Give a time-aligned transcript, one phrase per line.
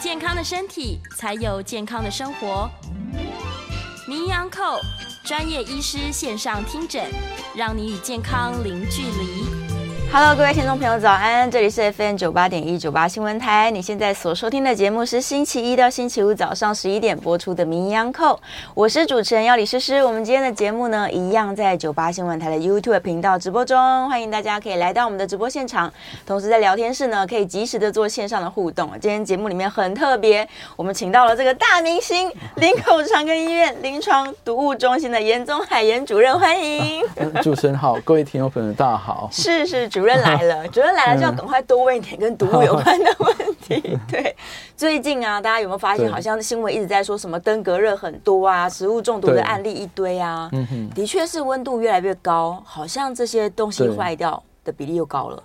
[0.00, 2.70] 健康的身体，才有健康的生活。
[4.08, 4.80] 名医昂寇
[5.22, 7.10] 专业医师线上听诊，
[7.54, 9.49] 让你与健康零距离。
[10.12, 11.48] Hello，各位听众朋友，早安！
[11.48, 13.70] 这里是 FM 九八点一九八新闻台。
[13.70, 18.34] 你现在所收听的节目是星期一到星期五早上十一点播出的《名医央叩》，
[18.74, 20.02] 我是主持人要李诗诗。
[20.02, 23.78] 我们今天的节目呢，一样在九八新闻台的 YouTube 频道直播中，
[24.10, 25.90] 欢迎大家可以来到我们的直播现场。
[26.26, 28.90] 同时在聊天室呢，可以及时的做线上的互动。
[29.00, 37.00] 今天节目里面很特别，我们请到了这个大明星——林口长庚医院临床毒物中心的严宗海严主任，欢迎。
[37.44, 39.28] 主持人好，各位听众朋友大家好。
[39.30, 39.99] 是是主。
[40.00, 43.98] 主任来了， 主任来了就要赶快多问一点跟毒物有关的问题。
[44.10, 44.34] 对，
[44.74, 50.48] 最近啊，大家有没有发现，好像新闻一直在说什么登革热很多啊，食物中毒的案例一堆啊。
[50.52, 55.42] 嗯哼，的确是温度越来越高，好像这些东西坏掉的比例又高了。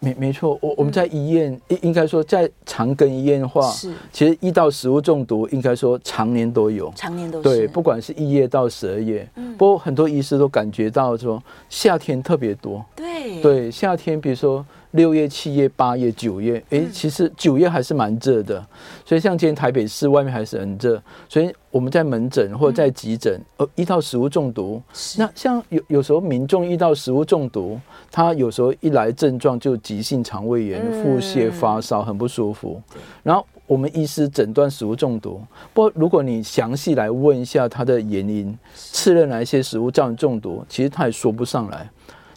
[0.00, 3.92] 没没错，我我们在医院应应该说在长庚医院的话，是。
[4.12, 7.44] 其实一到食物中毒应该说常年都有，常年都是。
[7.44, 13.40] 对，不管是一月到十二月，嗯，不过很多医师都感觉到说夏天特别多，对。
[13.40, 14.66] 对，夏天比如说。
[14.92, 18.66] 六月、七月、八月、九月，哎，其实九月还是蛮热的，
[19.04, 24.82] 所以像今天台北市外面还是很热，所以我们在门诊或者在急诊，呃，遇到食物中毒，
[25.16, 27.78] 那像有有时候民众遇到食物中毒，
[28.10, 32.82] 他有时候一来症状就急性肠胃炎、腹泻、发烧，很不舒服，
[33.22, 35.40] 然后我们医师诊断食物中毒，
[35.72, 41.88] 不过如果你详细来问一下他的原因，吃了哪一些食物造成中毒，其实他也说不上来，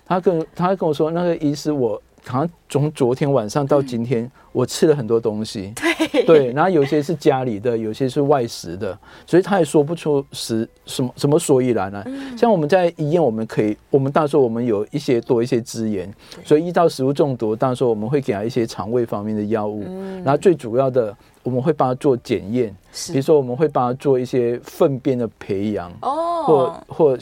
[0.05, 1.99] 他跟他跟我说，那个医师我。
[2.25, 5.73] 好像从昨天晚上到今天，我吃了很多东西。
[5.75, 6.23] 对。
[6.25, 12.05] 对，然后有些是家里的，有些是外食的，所以他也说不出是什么什么所以然来。
[12.37, 16.11] 像我们在医院，我们可以，我们到时候我们有一些多一些资源，
[16.45, 19.83] 所以遇到食物中毒，到时候我们会给他一些肠胃方面的药物。
[20.23, 22.73] 然后最主要的，我们会帮他做检验，
[23.07, 27.19] 比如说我们会帮他做一些粪便的培养，哦，或或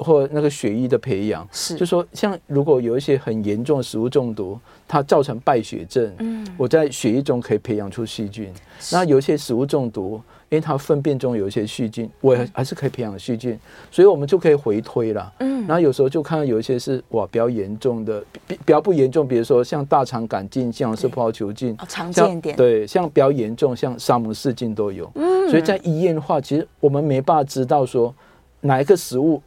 [0.00, 8.52] 或那个血液的培养，是就说像如果有一些很严重的食物中毒，它造成败血症，嗯，我在血液中可以培养出细菌。
[8.90, 13.58] 那有一些食物中毒，因为它粪便中有一些细菌，我还是可以培养细菌，
[13.90, 15.32] 所以我们就可以回推了。
[15.40, 22.56] 嗯，然后有时候就看到有一些是哇比较严重的，比比较不严重，比如说像大肠杆菌，像是葡萄球菌，哦，常见点。
[22.56, 25.10] 对，像比较严重，像沙门氏菌都有。
[25.14, 28.14] 嗯，所以在医院的话，其实我们没办法知道说
[28.62, 29.42] 哪一个食物。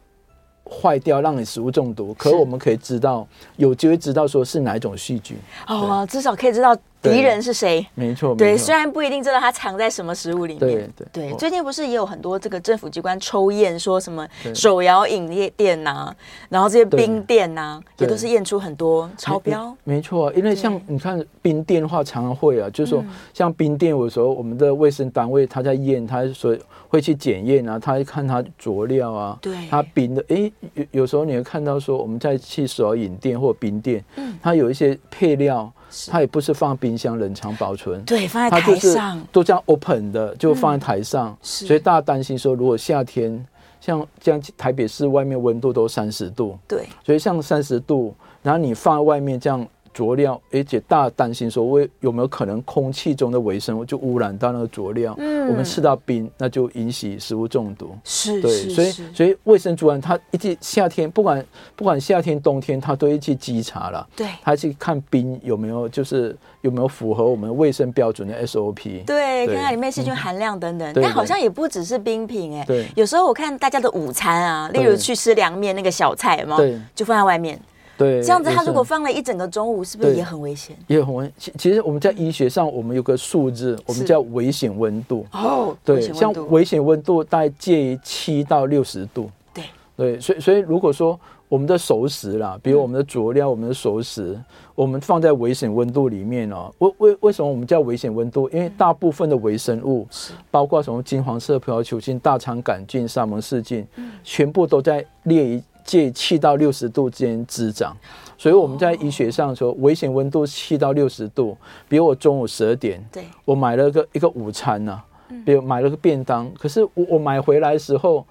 [0.73, 5.38] 坏掉让你食物中毒，可我们可以知道，有机会知道说是哪一种细菌。
[5.67, 7.86] 哦，至少可以知道敌人是谁。
[7.94, 10.59] 没错，对，虽然不一定知道它藏在什么食物里面。
[10.59, 11.30] 对对。
[11.30, 16.12] 对，最近不是也有很多这个政府机关抽验，说什么手摇饮业店呐，
[16.50, 19.75] 然后这些冰店呐，也都是验出很多超标。
[19.84, 23.03] 没错，因为像你看冰店的话，常常会啊，就是说
[23.34, 26.58] 像冰店，有时候我们的卫生单位他在验，他说。
[26.94, 35.74] 会去检验啊，他会看他佐料啊，对，他冰的，哎，有有时候你会看到说，我们在去手摇饮店或冰店，嗯，它有一些配料，
[36.09, 43.46] 它也不是放冰箱冷藏保存，对，放在台上，都这样 open 的，就放在台上，嗯、所以大家担心说，如果夏天
[43.80, 49.68] 像这样台北市外面温度都三十度，对，所以像三十度，然后你放在外面这样。
[49.94, 55.13] 佐料，而且大家担心说，为有没有可能空气中的微生物就污染到那个佐料？
[55.18, 57.95] 嗯，我们吃到冰，那就引起食物中毒。
[58.04, 61.45] 是，对，是所以所以卫生主管他一直夏天不管
[61.75, 64.07] 不管夏天冬天，他都会去稽查了。
[64.16, 69.06] 对，他去看冰有没有就是有没有符合我们卫生标准的 SOP。
[69.06, 70.92] 对，看看里面细菌含量等等。
[70.92, 77.60] 嗯、但好像也不只是冰品哎，对，有时候我看大家的午餐啊，例如去吃凉面那个小菜嘛，对，就放在外面。
[77.95, 80.75] 对，这样子，它如果放了一整个中午，是不是也很危险？
[80.88, 81.34] 也很危险。
[81.38, 85.25] 其其实我们在医学上，我们有个数字，我们叫危险温度。
[85.31, 89.30] 哦，对，像危险温度大概介于七到六十度。
[89.54, 89.63] 对，
[89.95, 94.36] 对，所以所以如果说我们的熟食啦，比如我们的佐料、我们的熟食，
[94.74, 96.74] 我们放在危险温度里面哦。
[96.80, 98.50] 为为为什么我们叫危险温度？
[98.50, 100.07] 因为大部分的微生物，
[100.50, 103.88] 包括什么金黄色葡萄球菌、大肠杆菌、沙门氏菌，
[104.24, 107.95] 全部都在列于介七到六十度之间滋长。
[108.38, 111.56] 所以我们在医学上说，危险温度七到六十度。
[111.88, 115.01] 比如我中午十二点，对，我买了个一个午餐呢，
[115.45, 118.25] 比如买了个便当，可是我我买回来的时候，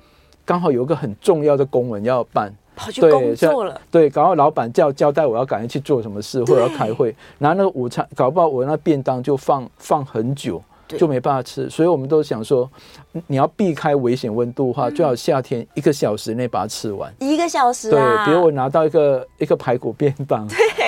[0.44, 2.52] 刚好有个很重要的公文要办。
[2.75, 10.60] 跑去工作了，对，搞到老板叫交代我要赶紧去做什么事，或者要开会，然后那个午餐搞不好我那便当就放放很久，
[10.99, 12.69] 就没办法吃，所以我们都想说，
[13.27, 17.12] 你要避开危险温度的话，最好夏天一个小时内把它吃完。
[17.19, 20.47] 一个小时，对，比如我拿到一个一个排骨便当，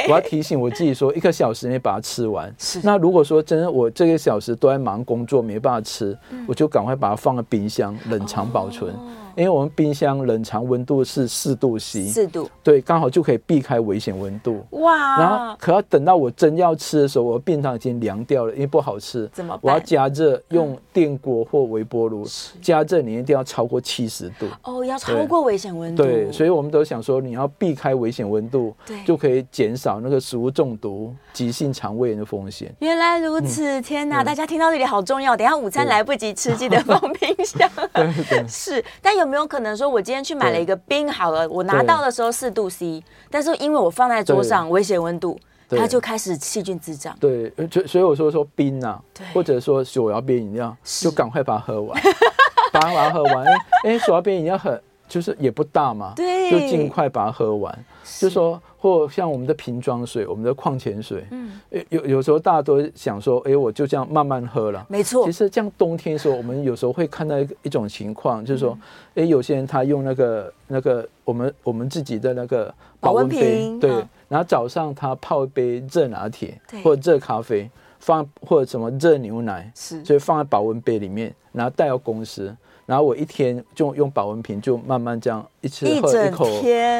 [0.08, 2.54] 我要提醒我自己说，一个小时内把它吃完。
[2.82, 6.16] 那如果说真的我这个小时都在忙工作，没办法吃，
[6.46, 8.94] 我就赶快把它放在冰箱冷藏保存。
[9.36, 14.64] 因为我们冰箱冷藏温度是四度 C，四度，对，刚好就可以避开危险温度。
[14.70, 15.18] 哇！
[15.18, 19.28] 然后可要等到我真要吃的时候，我便当已经凉掉了，因为不好吃。
[19.32, 19.60] 怎么办？
[19.62, 22.24] 我要加热，用电锅或微波炉
[22.62, 24.46] 加热，你一定要超过七十度。
[24.62, 26.04] 哦，要超过危险温度。
[26.04, 32.72] 对，所以我们都想说，你要避开危险温度，对，就可以减少那个食物中毒、急性肠胃炎的风险。
[32.78, 34.22] 原来如此，天哪！
[34.22, 37.68] 大家听到这里好重要，等下午餐来不及吃，记得放冰箱。
[37.92, 39.23] 对对， 是，但有。
[39.24, 45.38] 有没有可能说，我今天去买了一个冰好了，我拿到的时候四度 C，但是因为我放在桌上，危险温度，
[45.70, 47.16] 它就开始细菌滋长。
[47.18, 49.00] 对，所所以我说说冰啊，
[49.32, 51.98] 或者说手摇冰饮料，就赶快把它喝完，
[52.70, 53.46] 把它把它喝完。
[53.84, 54.78] 哎，手摇冰饮料很
[55.08, 57.84] 就是也不大嘛，对，就尽快把它喝完。
[58.18, 58.60] 就说。
[58.84, 61.58] 或像我们的瓶装水，我们的矿泉水，嗯，
[61.88, 65.24] 有有时候大家都想说，哎，我就这样慢慢喝了，没错。
[65.24, 68.78] 其实像冬天的时候，我们有时候会看到一一种情况，就是说，
[69.14, 73.90] 哎，有些人他用那个那个我们我们自己的那个保温杯，对，
[74.28, 77.70] 然后早上他泡一杯热拿铁或者热咖啡，
[78.00, 82.54] 放或者什么热牛奶，是，所以放在保温杯里面，然后带到公司。
[82.86, 86.44] 然后我一天就用保温瓶，就慢慢这样一次喝一口，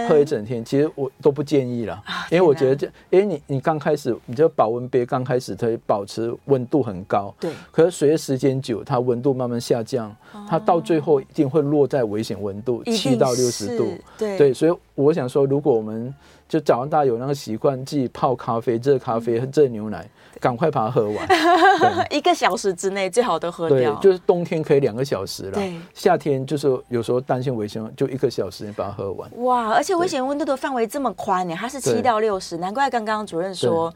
[0.09, 0.65] 喝一整天。
[0.65, 7.51] 其实我都不建议了，因为我觉得这，因为你你刚开始，你这保温杯刚开始它保持温度很高，对。
[7.71, 10.15] 可是随着时间久，它温度慢慢下降，
[10.49, 14.55] 它到最后一定会落在危险温度七到六十度，对对。
[14.55, 16.15] 所以我想说，如果我们
[16.49, 20.09] 就早上大家有那个习惯，自己泡咖啡、热咖啡和热牛奶。
[20.41, 21.27] 赶快把它喝完，
[22.11, 23.95] 一个小时之内最好都喝掉。
[23.95, 29.31] 对，就是冬天可以两个小时了，对，夏天就是有时候担心危险，就一个小时你把它喝完。
[29.39, 33.91] 哇，而且危险温度的范围这么宽呢，它是七到六十，难怪刚刚主任说，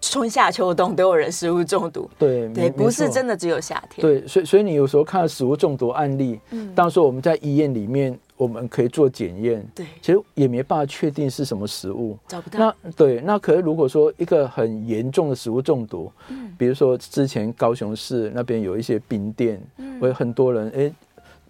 [0.00, 2.08] 春夏秋冬都有人食物中毒。
[2.18, 4.00] 对对，不是真的只有夏天。
[4.00, 8.18] 对，所以所以你有时候看到食物中毒案例，嗯，当时我们在医院里面。
[8.34, 12.58] 我们可以做检验，对，其实也没办法确定是什么食物，找不到。
[12.58, 20.92] 那对，那可是如果说一个很严重的食物中毒，嗯，比如说之前高雄市那边有一些冰店，嗯，有很多人，哎，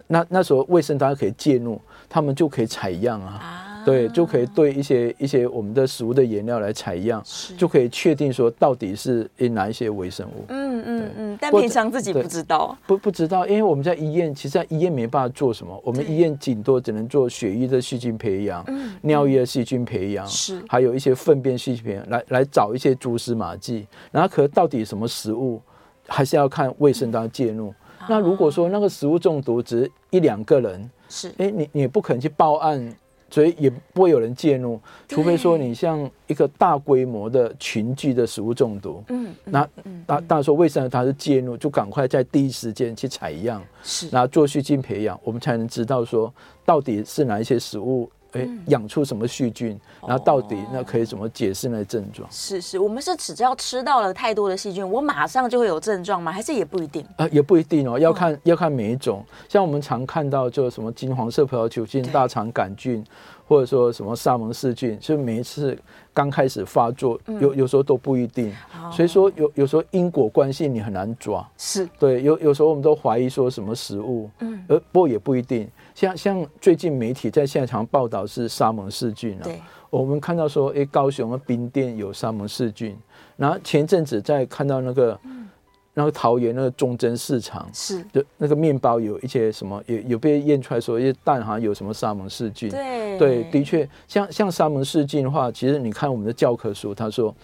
[0.06, 1.80] 那那时候卫生大家可以介入，
[2.12, 3.40] 他们就可以采样啊。
[3.42, 10.44] 啊对，就可以对一些一些我们的食物的原料来采样，是就可以确定说到底是哪一些微生物。
[10.50, 11.38] 嗯嗯嗯。
[11.40, 15.76] 但平常自己不知道，不不知道，因为我们在医院，其实在医院没办法做什么。
[15.84, 23.84] 我们医院顶多只能做血液的细菌培养，嗯，尿液的细菌培养，是，还有一些粪便细菌培养，来来找一些蛛丝马迹。
[24.12, 25.60] 然后，可到底什么食物，
[26.06, 27.74] 还是要看卫生当介入。
[28.08, 32.94] 那如果说那个食物中毒只一两个人，是，哎，你你不可能去报案。
[33.34, 34.78] 所以也不会有人介入，
[35.08, 39.66] 除非说你像一个大规模的群聚的食物中毒，嗯，那
[40.04, 46.30] 大大家说为什么他是介入，就赶快在第一时间去采样，是，然后做细菌培养，我们才能知道说
[46.66, 48.10] 到底是哪一些食物。
[48.32, 49.78] 哎，养出什么细菌？
[50.06, 52.28] 然后到底那可以怎么解释那个症状？
[52.30, 56.32] 是是，我们是只要吃到了太多的细菌，我马上就会有症状吗？
[56.32, 57.04] 还是也不一定？
[57.16, 59.24] 啊，也不一定哦，要看要看每一种。
[59.48, 63.04] 像我们常看到就什么金黄色葡萄球菌、大肠杆菌，
[63.46, 65.78] 或者说什么沙门氏菌，就每一次
[66.14, 68.52] 刚开始发作，有有时候都不一定。
[68.90, 71.46] 所以说有有时候因果关系你很难抓。
[71.56, 71.88] 是。
[71.98, 75.68] 对，有有时候我们都怀疑说什么食物，嗯，而不过也不一定。
[75.94, 79.48] 像像最近媒体在现场报道是沙门氏菌啊，
[79.90, 82.96] 我们看到说，哎，高雄的冰店有沙门氏菌，
[83.36, 85.48] 然后前阵子在看到那个，嗯、
[85.94, 97.34] 那个桃园那个中贞市场是，就那个面包有一些什么，有有被验出来说，一些蛋好像有什么沙门氏菌，对，对，的确，像像沙门氏菌的话，其实你看我们的教科书，他说，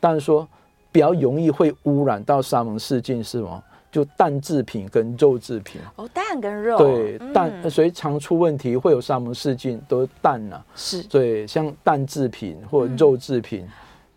[0.00, 0.48] 但是说
[0.90, 3.62] 比较容易会污染到沙门氏菌是吗？
[3.90, 5.80] 就蛋制品跟肉制品。
[5.96, 6.78] 哦，蛋跟肉。
[6.78, 10.64] 对，蛋，嗯、所以常出问题会有沙门氏菌，都是蛋呐、啊。
[10.74, 11.02] 是。
[11.04, 13.60] 对，像蛋制品或者肉制品。
[13.62, 13.68] 嗯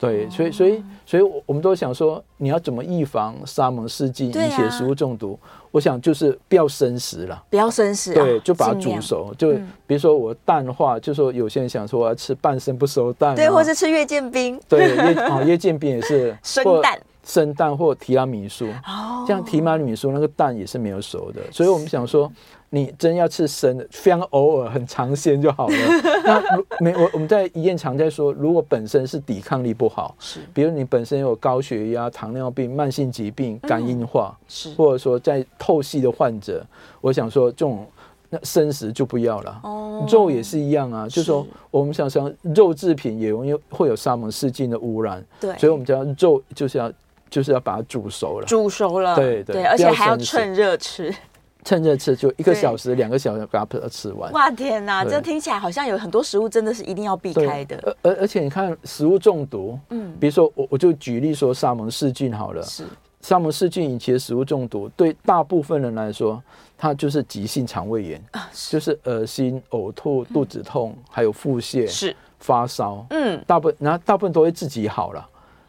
[0.01, 5.39] 对，所以所以所以，我们都想说，你要怎么预防沙门氏菌引起的食物中毒？
[5.43, 9.31] 啊、我想就是不要生食了，不要生食，对，就把它煮熟。
[9.37, 9.51] 就
[9.85, 16.99] 比如说我蛋的话，就说有些人想说我要吃半生不熟蛋，对，或是吃月见冰，对，月哦月见冰也是 生蛋。
[17.23, 22.31] 生蛋或提拉米苏，哦，像提拉米苏那个蛋也是没有熟的，所以我们想说，
[22.71, 25.75] 你真要吃生的，非常偶尔很尝鲜就好了。
[26.25, 26.41] 那
[26.79, 36.65] 没我我们在医院常在说，如果本身是抵抗力不好，是，比如你本身有高血压、糖尿病、慢性疾病、肝硬化，是，或者说在透析的患者，
[37.01, 37.85] 我想说这种
[38.29, 39.59] 那生食就不要了。
[39.63, 46.91] 哦，肉也是一样啊，就是说我们想想肉制品也容易会有沙门氏菌的污染，对，所以我们叫肉就是要。
[47.31, 51.11] 就是要把它煮熟了，煮熟了，对对，而且还要趁热吃，
[51.63, 54.29] 趁热吃就一个小时、两个小时把它吃完。
[54.33, 57.97] 哇天哪，这听起来好像有很多食物真的是一定要避开的。
[58.01, 62.83] 而而且你看食物中毒，嗯，比如说我我就举例说沙门氏菌好了，是。
[63.21, 66.43] 沙门氏菌引起的食物中毒，对大部分人来说，
[66.77, 72.15] 它就是急性肠胃炎，啊就是恶心、呕吐、肚子痛，还有腹泻，是。
[72.39, 75.23] 发烧，嗯，大部分然后大部分都会自己好了。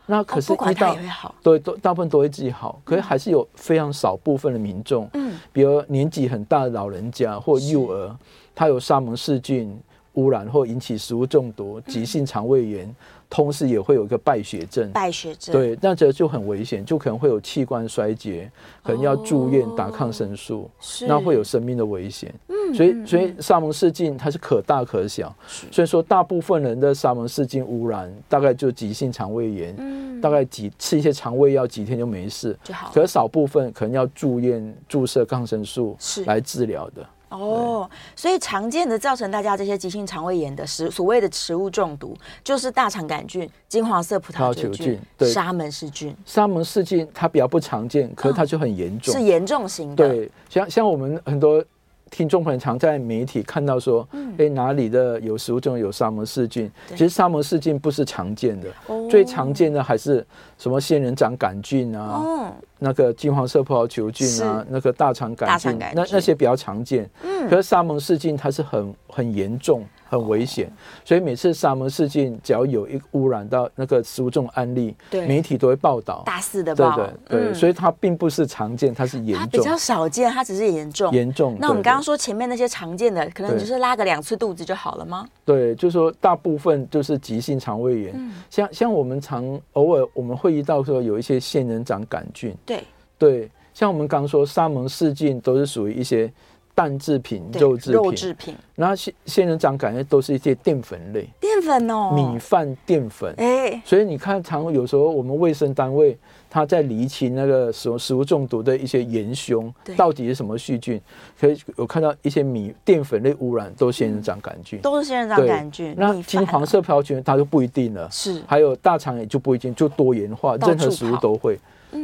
[0.06, 0.96] 那可是一到
[1.42, 8.16] 对，都大部分都会自己好，可是还是有非常少部分的民众，嗯，比如年纪很大的老人家或幼儿，
[8.54, 9.78] 他有沙门氏菌
[10.14, 12.94] 污染或引起食物中毒、急性肠胃炎。
[13.32, 15.54] 同时也会有一个败血症，败血症。
[15.54, 21.06] 对，那这就很危险，就可能会有器官衰竭，可能要住院打抗生素，是。
[21.06, 22.30] 那会有生命的危险。
[22.48, 25.34] 嗯，所以所以沙门氏菌它是可大可小，
[25.70, 36.22] 所以说大部分人的沙门氏菌污染大概就急性肠胃炎，嗯，大概几吃一些肠胃药几天就没事就好，可少部分可能要住院注射抗生素是。
[36.26, 37.02] 来治疗的。
[37.38, 46.16] 哦，所以常见的造成大家这些急性肠胃炎的食所谓的食物中毒，就是大肠杆菌、金黄色葡萄球菌、沙门氏菌。
[46.24, 50.08] 沙门氏菌它比较不常见，可是它就很严重，是严重型的。
[50.08, 51.64] 对，像像我们很多。
[52.12, 56.70] 听众朋友常在媒体看到说，哎、哪里的有食物中有沙门氏菌？
[56.90, 60.24] 其实沙门氏菌不是常见的，哦、最常见的还是
[60.58, 65.88] 什么仙人掌杆菌啊，哦、那个金黄色葡萄球菌啊，那个大肠杆菌，菌。
[65.94, 67.08] 那那些比较常见。
[67.24, 69.82] 嗯，可是沙门氏菌它是很很严重。
[70.12, 70.70] 很危险，
[71.06, 76.94] 所以每次沙门氏菌只要有一污染到那个食物中案例，对媒体都会报道，大肆的报，
[77.26, 81.56] 对对所以它并不是常见，它是严重，它比较少见，它只是严重，严重。
[81.58, 85.26] 那我们刚刚说前面那些常见的，可能就是拉个两次肚子就好了吗？
[85.46, 92.84] 对，就是说大部分就是急性肠胃炎，嗯、像像我们常偶尔我们会遇到说有一些仙人掌杆菌，对
[93.16, 96.30] 对，像我们刚刚说沙门氏菌都是属于一些。
[96.74, 106.16] 蛋制品、肉制品，肉制品，然后仙仙人掌感觉都是一些淀粉类，淀粉哦，米饭淀粉，哎，所以你看，常有时候我们卫生单位
[106.48, 111.00] 他在厘清那个食食物中毒的一些元凶，到底是什么细菌，
[111.38, 115.94] 可以有看到一些米淀粉类污染都是仙人掌杆菌，都是仙人掌杆菌。
[115.98, 121.58] 那金黄色葡萄球菌它就不一定了，是，还有大肠也就不一定，就多元化，任何食物都会。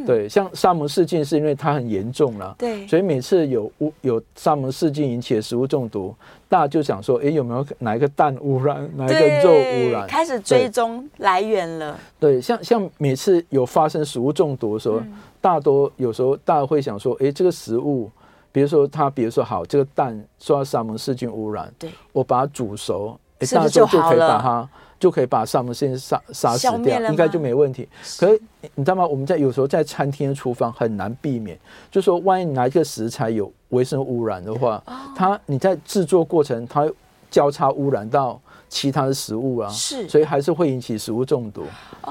[0.05, 6.13] 对，像沙门氏菌是因为它很严重了，对，所以每次有污有沙门氏菌引起的食物中毒，
[6.47, 10.07] 大家就想说，哎，有没有哪一个蛋污染，哪一个肉污染？
[10.07, 11.99] 开始追踪来源了。
[12.19, 15.01] 对，像像每次有发生食物中毒的时候，
[15.41, 18.09] 大多有时候大家会想说，哎，这个食物，
[18.51, 24.69] 比如说它，比如说好，这个蛋受到沙门氏菌污染，对，我把它煮熟，哎，大家就可以把它。
[24.99, 27.87] 就可以把沙门氏菌杀杀死掉，应该就没问题。
[28.19, 28.41] 可是
[28.75, 29.07] 你知道吗？
[29.07, 31.57] 我们在有时候在餐厅的厨房很难避免，
[31.89, 34.83] 就说万一哪一个食材有微生物污染的话，
[35.15, 36.93] 它你在制作过程它会
[37.31, 41.63] 交叉污染到其他的食物啊，是，所以还是会引起食物中毒。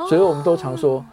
[0.08, 1.04] 所以我们都常说，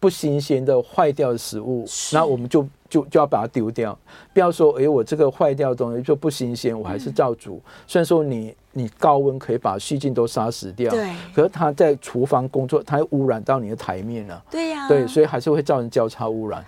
[0.00, 2.66] 不新鲜的坏掉的食物，那我们就。
[2.90, 3.96] 就就要把它丢掉，
[4.34, 7.62] 不要说，哎，我这个坏掉的东西就不新鲜，我还是照煮。
[7.64, 14.44] 嗯、虽然说你你高温可以把细菌都杀死掉，对，可是它在厨房工作，它会污染到你的台面了。
[14.50, 16.62] 对呀、啊，对，所以还是会造成交叉污染。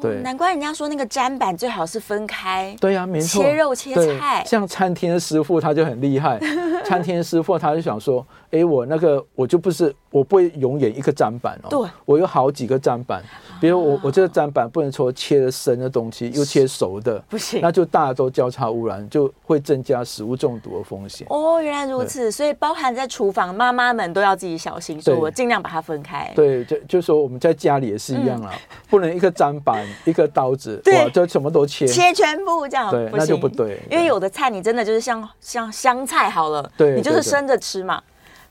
[0.00, 2.76] 对，难怪人家说那个砧板最好是分开。
[2.80, 3.42] 对呀、啊，没错。
[3.42, 6.38] 切肉切菜，像餐厅的师傅他就很厉害。
[6.84, 11.68] 餐厅的师傅他就想说，哎，我那个我就不是，我不会永远一个砧板哦。
[11.70, 11.88] 对。
[12.04, 13.22] 我有好几个砧板，
[13.60, 21.26] 比如我我这个砧板不能说切的生的东西又切熟的，不行，那就大家都交叉污染，就会增加食物中毒的风险。
[21.30, 21.54] 哦。
[21.54, 26.32] 哦，原来如此，所以包含在厨房，妈妈们都要自己小心，所以我尽量把它分开。
[26.34, 28.52] 对，就就说我们在家里也是一样啦，
[28.90, 29.73] 不能一个砧板，
[30.04, 33.80] 一个刀子，对，就什么都切，切全部这样，对，那就不对。
[33.90, 38.02] 因为有的菜你真的就是像像香菜好了，对，你就是生着吃嘛。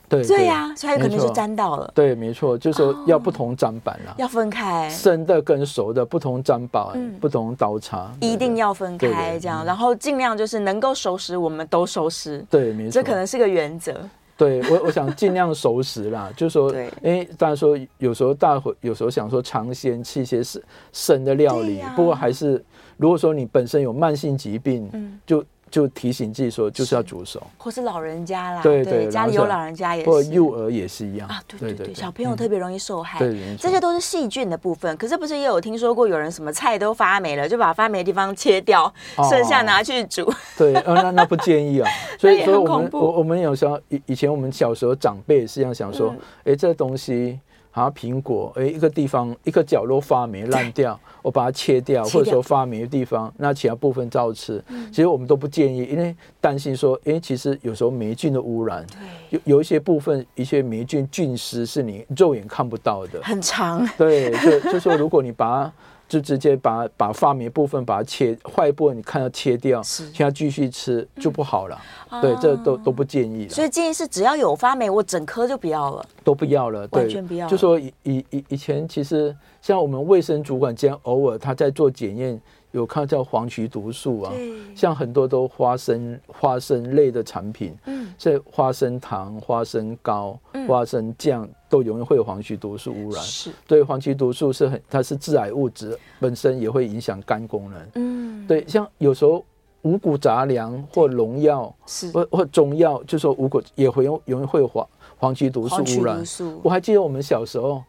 [0.10, 1.92] 对对呀，所以可能就沾到了。
[1.96, 6.86] 对，没错，就是说要不同砧板啦，要分开，生的跟熟的不同砧板，
[7.20, 12.46] 不同刀叉，一定要分开，这样，然后尽量就是能够熟食，我们都熟食。
[12.48, 13.96] 对，没错，这可能是个原则。
[14.38, 16.72] 对我，我想尽量熟食啦， 就是说，
[17.02, 20.62] 因为大家说有时候大伙有时候想说尝鲜吃一些生
[20.92, 22.64] 生的料理，不过还是
[22.98, 24.90] 如果说你本身有慢性疾病，
[25.26, 25.44] 就。
[25.74, 31.28] 就提醒自己说，就是要煮熟，或是老人家啦，对对，家里有老人家也是，或幼儿也是一样。
[31.28, 34.96] 啊，对对对，小朋友特别容易受害，对，这些都是细菌的部分。
[34.98, 38.94] 可是不是也有听说过有人什么菜都发霉了，就把发霉的地方切掉，
[39.28, 40.32] 剩下拿去煮？
[40.56, 41.90] 对，那 那不建议啊。
[42.20, 46.14] 所以所以我们我我们有时候以以前我们小时候长辈是这样想说，
[46.44, 47.40] 哎，这东西。
[47.76, 54.64] 好像苹果，哎，一个地方一个角落发霉烂掉，我把它切掉，或者说发霉的地方，那其他部分照吃。
[54.92, 58.86] 其实我们都不建议，因为担心说，哎，其实有时候霉菌的污染，
[59.32, 63.84] 有有一些部分一些霉菌菌丝是你肉眼看不到的，很长。
[63.98, 65.74] 对，就就说如果你把它。
[66.14, 71.82] 就直接把把发霉部分把它切坏部分，你看要切掉，现在继续吃就不好了。
[72.22, 73.50] 对，这都都不建议了。
[73.50, 77.48] 所以建议是只要有发霉，我整颗就不要了，都不要了，完全不要。
[77.48, 82.40] 就说以以以以前其实像我们卫生主管，既然偶尔他在做检验。
[82.74, 84.34] 有看叫黄曲毒素啊，
[84.76, 90.38] 像很多都花生花生类的产品，嗯，所以花生糖、花生糕、
[90.68, 93.24] 花生酱都容易会有黄曲毒素污染。
[93.24, 97.88] 是，对，黄曲毒素是很，它是致癌物质，本身也会影响肝功能。
[97.94, 99.46] 嗯，对，像有时候
[99.84, 104.88] 五谷杂粮或农药，是或或中药，就说五谷也会容容易会有黄
[105.18, 106.24] 黄曲毒素污染。
[106.64, 107.84] 我还记得我们小时候。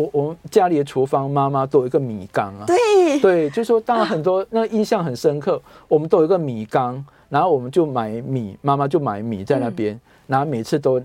[0.00, 2.64] 我我们家里的厨房，妈妈都有一个米缸啊。
[2.66, 5.60] 对对，就是说，当然很多那个印象很深刻。
[5.88, 11.00] 我们都有一个米缸，然后我们就买米，妈妈就买米在那边，然后每次都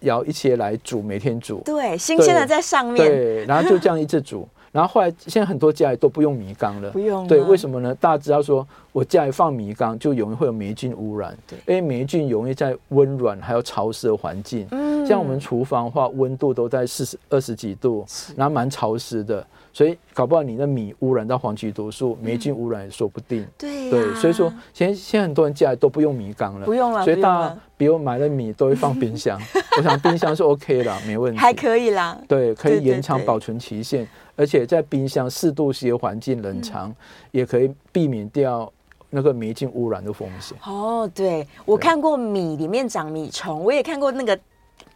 [0.00, 1.62] 舀一些来煮，每天煮。
[1.64, 2.96] 对，新鲜的在上面。
[2.96, 4.48] 对，然后就这样一直煮。
[4.72, 6.90] 然后后来，现在很多家里都不用米缸了。
[6.90, 7.26] 不用。
[7.26, 7.92] 对，为什么呢？
[7.96, 11.36] 大家知道说，我家里放米缸就容易会有霉菌污染。
[11.46, 11.58] 对。
[11.66, 14.68] 因为霉菌容易在温暖还有潮湿的环境。
[14.70, 14.89] 嗯。
[15.10, 23.46] 像我们厨房的话，温度都在四十二十几度，然后蛮潮湿的，所以搞不好你的米污染到黄曲毒素，霉菌污染也说不定。
[23.58, 23.90] 对。
[23.90, 26.64] 对，所以说现在现在很多人家里都不用米缸了。
[26.64, 27.02] 不用了。
[27.02, 29.36] 所以大家比如买的米都会放冰箱，
[29.76, 31.38] 我想冰箱是 OK 啦，没问题。
[31.40, 32.16] 还可以啦。
[32.28, 34.06] 对，可以延长保存期限。
[34.36, 36.96] 而且在冰箱四度 C 的环境冷藏，嗯、
[37.32, 38.72] 也可以避免掉
[39.10, 40.56] 那个霉菌污染的风险。
[40.64, 44.38] 哦，对，我看过米里面长米虫，我也看过那个，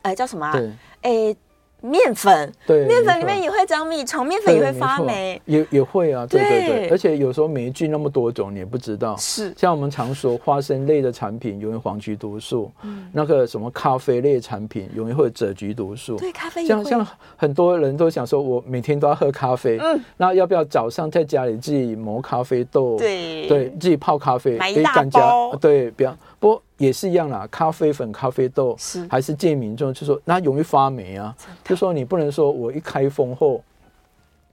[0.05, 0.53] 呃，叫什么啊？
[0.53, 0.71] 对，
[1.03, 1.37] 哎。
[1.85, 9.15] 面粉，对，面粉里面也会长米虫，面粉也会发霉，也也会啊，对对对，而且有时候霉菌那么多种，你也不知道。
[9.19, 12.73] 是，像我们常说花生类的产品容易黄曲毒素，
[13.13, 16.17] 那个什么咖啡类产品容易会有赭曲毒素。
[16.17, 16.65] 对，咖啡。
[16.65, 22.97] 像像很多人都想说，我每天都要喝咖啡，嗯，那要不要早上在家里自己磨咖啡豆？
[22.97, 26.17] 对，对自己泡咖啡，买一大包，对，不要。
[26.45, 29.07] 不过也是一样啦，咖啡粉、咖啡豆是。
[29.09, 33.65] 还是建议民众，就说那容易发霉啊，就说你不能说我一开封后，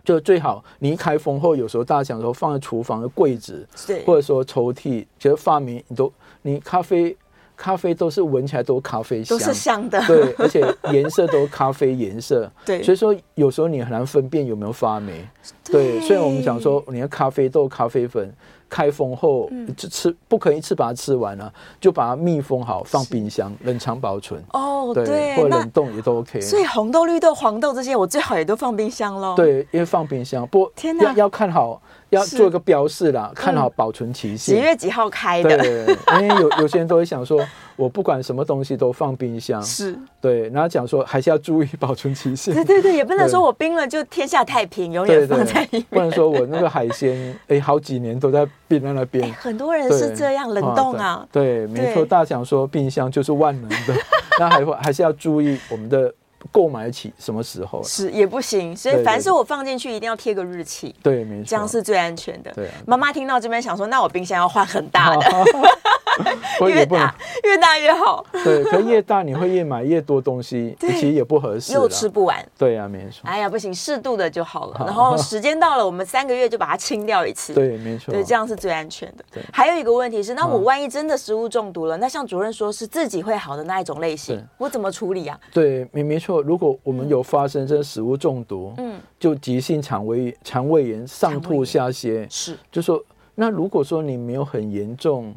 [0.01, 3.67] 就最好你一开封后，有时候大家想说放在厨房的柜子，
[4.05, 6.09] 或者说抽屉，觉得发霉，你都
[6.43, 7.13] 你咖啡
[7.57, 15.27] 咖啡都是闻起来都咖啡香，都是香的，对，而且颜色都是咖啡颜色， 对，所以说有时候你很难分辨有没有发霉，
[15.65, 18.33] 对，所以我们想说你的咖啡豆、咖啡粉。
[18.71, 24.41] 开封后就吃，不可以一次把它吃完啊，就把它密封好，放冰箱冷藏保存。
[24.53, 26.39] 哦，对，或者冷冻也都 OK。
[26.39, 29.35] 所以红豆、绿豆、黄豆这些，我最好也都放冰箱喽。
[29.35, 34.55] 对，因为放冰箱，不，天哪，要看好，要做一个标示啦，看好保存期限。
[34.55, 35.57] 几月几号开的？
[35.57, 37.45] 对，因为有 有些人都会想说。
[37.77, 42.53] 我不管什么东西都放冰箱，是对，然后讲说还是要注意保存期限。
[42.53, 45.85] 对对对，也不能说我冰了就天下太平，永远放在里面。
[45.89, 49.33] 不能说我那个海鲜， 哎，好几年都在冰在那边。
[49.33, 51.25] 很多人是这样冷冻啊。
[51.31, 53.95] 对，没错，大家想说冰箱就是万能的，
[54.37, 56.13] 那还会还是要注意我们的
[56.51, 60.95] 购买起什么时候是也不行，所以凡是我放进去一定要贴个日期。
[61.03, 62.51] 对，没错，这样是最安全的。
[62.53, 65.25] 对，妈妈听到这边想说，那我冰箱要换很大的。
[66.67, 68.23] 越大越大越好。
[68.43, 72.37] 对，可越大你会越买越多东西，其实也不合适，又吃不完。
[72.57, 73.21] 对啊，没错。
[73.23, 74.75] 哎呀，不行，适度的就好了。
[74.85, 77.53] 然后时间到了，我们三个月就把它清掉一次。
[77.53, 78.13] 对，没错。
[78.13, 79.23] 对，这样是最安全的。
[79.31, 79.41] 对。
[79.51, 85.39] 还有一个问题是，那我万一真的食物中毒了，那像主任说是自己会好的那一种类型，我怎么处理啊？
[85.53, 86.30] 对，没没错。
[86.39, 93.03] 如果我们有发生这食物中毒，嗯，就急性肠胃肠胃炎，上吐下泻，是，就说。
[93.33, 95.33] 那如果说你没有很严重，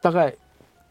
[0.00, 0.34] 大概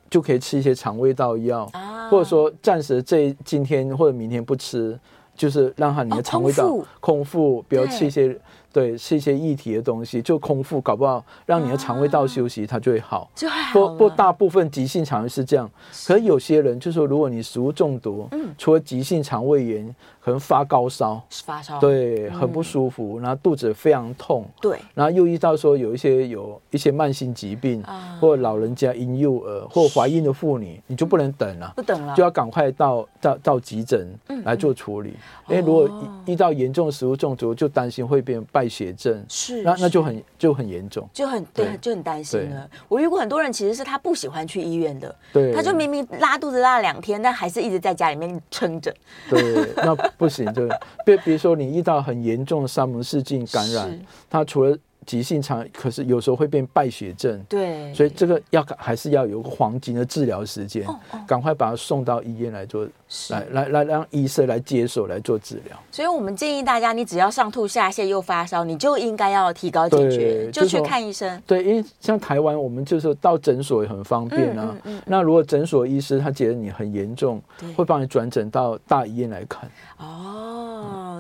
[0.10, 4.98] 就可以吃一些肠胃道药，啊、或者说暂时这今天或者明天不吃，
[5.36, 8.40] 就是让它你的肠胃道空腹，空腹，不要吃一些。
[8.74, 13.30] 对，是一些液体的东西，就空腹，搞不好让你的肠胃道休息，它就会好。
[13.36, 13.74] 就会好。
[13.74, 15.70] 不不，大部分急性肠胃是这样，
[16.08, 27.84] 可是有些人就说，如果你食物中毒，嗯，除了急性肠胃炎，可能发高烧，发烧，对，很不舒服，然后肚子非常痛，对，然后又遇到说有一些有一些慢性疾病，
[28.20, 34.12] 或者老人家、婴幼儿或怀孕的妇女，你就不能等了，不等了，就要赶快到到到急诊
[34.44, 35.14] 来做处理。
[35.50, 35.90] 因为如果
[36.26, 42.70] 遇到严重的食物中毒，就担心会变败血症，是那那就很就很严重，就很对，就很担心了。
[42.88, 48.94] 我遇过很多人，其实是他不喜欢去医院的，对，他就明明拉肚子拉了两天，但还是一直在家里面撑着。
[49.30, 50.68] 对，那不行，就
[51.06, 54.00] 比比如说你遇到很严重的沙门氏菌感染，
[54.30, 54.78] 他除了。
[55.04, 60.86] 急性肠，可是有时候会变败血症，对，所以这个要还是要有个黄金的治疗时间，
[61.28, 62.88] 赶快把它送到医院来做，
[63.30, 65.78] 来来来让医生来接手来做治疗。
[65.92, 71.42] 所以我们建议大家，你只要上吐下泻又发烧，你就应该要提高警觉，就去看医生。
[71.46, 74.76] 对，因为像台湾，我们就是到诊所也很方便啊。
[75.06, 77.42] 那如果诊所医师他觉得你很严重，
[77.76, 79.70] 会帮你转诊到大医院来看。
[79.98, 80.43] 哦，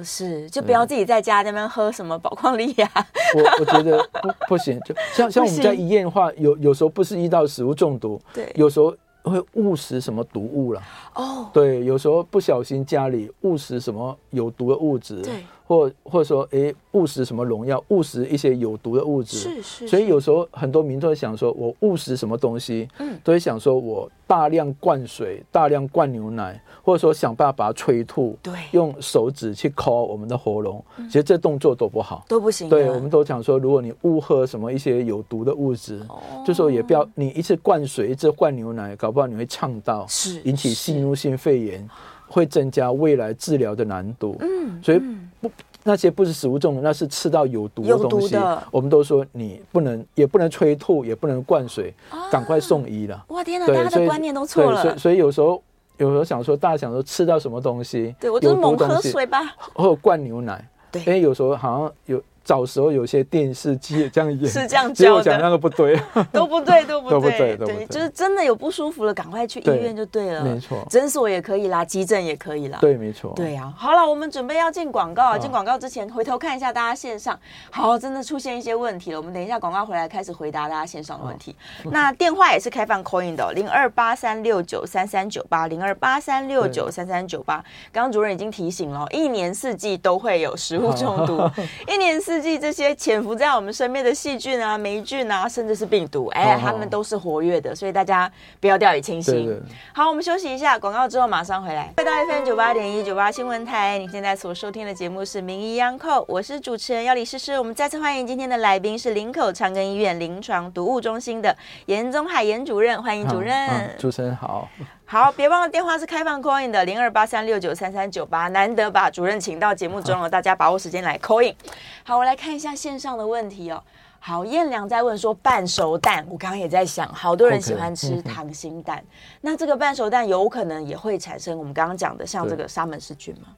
[0.04, 2.89] 是，就不要自己在家那边喝什么宝矿力呀。
[3.36, 3.66] 我我。
[3.74, 10.82] 觉得不不行，就像 像我们在医院的话，有有时候不是遇到食物中毒，对，有时候会误食什么毒物了。
[11.16, 15.44] 哦，对，有时候不小心家里误食什么有毒的物质，对。
[15.65, 19.88] 或或者说，哎，误食什么农药，误食一些有毒的物质，是是。
[19.88, 32.67] 所以有时候很多民众会想说，我误食什么东西，嗯，都会想说我大量灌水，大量灌牛奶，或者说想办法把它催吐，对，用手指去抠我们的喉咙，其实这动作都不好，都不行。
[32.67, 36.06] 对，我们都讲说，如果你误喝什么一些有毒的物质，
[36.45, 41.88] 就说也不要你一次灌水，一次灌牛奶，搞不好你会呛到，是引起吸入性肺炎。
[42.34, 45.00] 会增加未来治疗的难度，嗯，所以
[45.39, 45.52] 不
[45.84, 48.36] 那些不是食物中毒，那是吃到有毒的东西，
[48.72, 51.93] 我们都说你不能，也不能催吐，也不能灌水，
[52.32, 53.24] 赶快送医了。
[53.28, 54.82] 哇天哪，大家的观念都错了。
[54.82, 55.62] 所以所以有时候
[55.98, 62.19] 有时候想说，大家想说吃到什么东西，对我就是猛喝水吧，或者灌牛奶，对，因为有时候好像有。
[62.44, 65.24] 早时候有些电视机也这样演，是这样教的。
[65.24, 66.00] 讲那个不对，
[66.32, 70.44] 都不对，都不对，都不对，对，就是真的有不舒服了，赶快去医院就对了。
[70.44, 72.78] 没错，诊所也可以啦，急诊也可以啦。
[72.82, 73.32] 对，没错。
[73.36, 75.38] 对呀，好了，我们准备要进广告。
[75.38, 77.40] 进广告之前，回头看一下大家线上，
[77.72, 79.18] 好，真的出现一些问题了。
[79.18, 81.56] 我们等一下广告回来开始回答大家线上的问题。
[81.86, 87.64] 那电话也是开放 call in 的，零二八三六九三三九八，零二八三六九三三九八。
[87.92, 91.42] 刚刚主任已经提醒了，一年四季都会有食物中毒，
[91.88, 99.34] 一年四季这些潜伏在我们身边的细菌啊、霉菌啊，甚至是病毒，哎，他们都是活跃的，所以大家不要掉以轻心。
[99.34, 99.63] 对对对。
[99.93, 101.93] 好，我们休息一下，广告之后马上回来。
[101.98, 107.58] 回到 FM 九八点一九八新闻台，你现在所收听的节目是《名医央叩》，我是主持人要李诗诗。
[107.58, 111.56] 我们再次欢迎今天的来宾是林口长庚医院临床毒物中心的
[111.88, 113.54] 严宗海严主任，欢迎主任。
[113.67, 114.67] 嗯嗯、主持人好。
[115.13, 121.56] 好，别忘了电话是开放 call in 的零二八三六九三三九八，难得把主任请到节目中了， 大家把握时间来 call in。
[122.04, 123.84] 好，我来看一下线上的问题哦。
[124.19, 129.06] 好，燕良在问说半熟蛋，我刚刚也在想，好多人喜欢吃溏心蛋，okay, 嗯、
[129.41, 133.49] 那这个半熟蛋有可能也会产生我们刚刚讲的像这个沙门氏菌吗？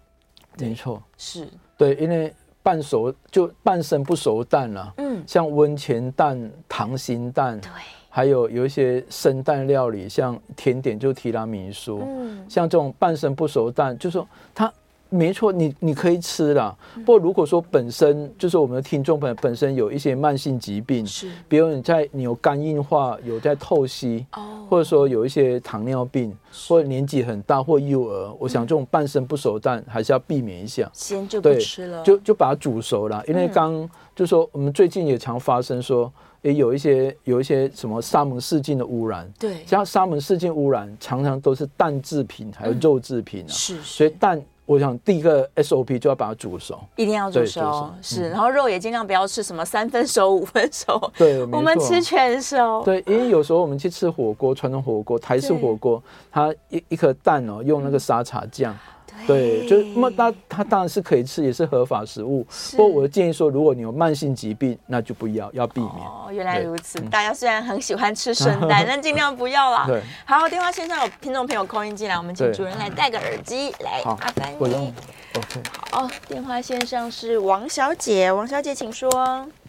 [0.58, 7.70] 没错，是对，因为半熟就半生不熟蛋了，嗯，像温泉蛋、溏心蛋，对。
[8.16, 14.72] 还有有一些生蛋料理，像甜点就提拉米苏，嗯，像这种半生不熟蛋，就是说它
[15.10, 16.74] 没错，你你可以吃啦。
[17.06, 26.34] 不过如果说本身就是我们的听众朋友本身有一些慢性疾病，是，比如你在你有肝硬化，有在透析，哦，或者说有一些糖尿病，
[26.70, 36.10] 或者年纪很大或幼儿，我想这种半生不熟蛋还是要避免一下，先就不吃了，就就把它煮熟了，因为刚就说我们最近也常发生说。
[36.46, 52.84] 也有一些有一些什么沙门氏菌的污染，对，像沙门氏菌污染常常都是蛋制品还有肉制品啊，是，是，所以蛋我想第一个 SOP 就要把它煮熟，一定要煮熟，煮是，然后肉也尽量不要吃什么三分熟、五分熟，对， 我们吃全熟。
[52.84, 58.78] 对，因为有时候我们去吃火锅，传统火锅、台式火锅，它一一颗蛋哦，用那个沙茶酱。
[59.20, 62.46] 嗯对，就那么它它当然是可以吃，也是合法食物。
[62.72, 65.92] 不过我建议说，如果你有慢性疾病，那就不要，要避免。
[65.94, 67.00] 哦，原来如此。
[67.10, 69.86] 大家虽然很喜欢吃圣诞，但尽量不要啦。
[69.90, 70.02] 对。
[70.26, 74.02] 好，电话线上有听众朋友 call in 进来，我们请主人来戴个耳机来。
[74.04, 74.94] 好，麻烦你。
[75.36, 75.62] OK。
[75.92, 79.10] 好，电话线上是王小姐，王小姐请说。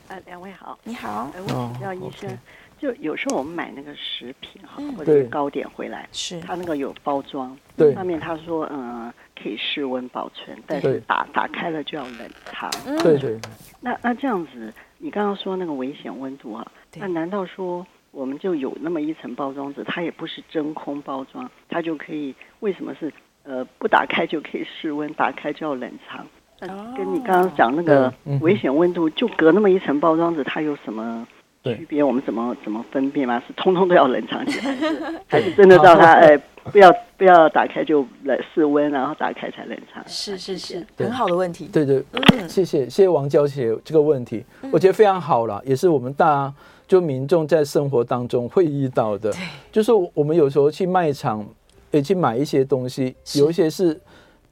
[0.08, 1.30] 呃，两位好，你好。
[1.36, 2.38] 我请教医生，
[2.78, 9.12] 就有时候我们买那个食品哈，或者是糕点回来，是它那个有包装，对，上面他说嗯。
[9.40, 12.70] 可以室温保存，但是打打开了就要冷藏。
[13.02, 13.38] 对对。
[13.80, 22.34] 那那这样子，你刚刚说那个危险温度啊，那难道说我们就有那么一层包装纸，它也不是真空包装，它就可以？
[22.60, 23.12] 为什么是
[23.44, 26.26] 呃不打开就可以室温，打开就要冷藏？
[26.60, 31.26] 那跟你刚刚讲那个危险温度，就隔那么一层包装纸，它有什么？
[31.64, 33.42] 区别我们怎么怎么分辨吗？
[33.44, 36.40] 是通通都要冷藏起来，还是还是真的到它哎
[36.72, 40.02] 不要不要打开就来室温，然后打开才冷藏？
[40.06, 41.68] 是是是，很好的问题。
[41.72, 46.54] 对对，嗯，谢谢谢谢王娇姐这个问题，我觉得非常好了，也是我们大家
[46.86, 49.32] 就民众在生活当中会遇到的。
[49.72, 51.46] 就是我们有时候去卖场
[51.90, 54.00] 也去买一些东西，有一些是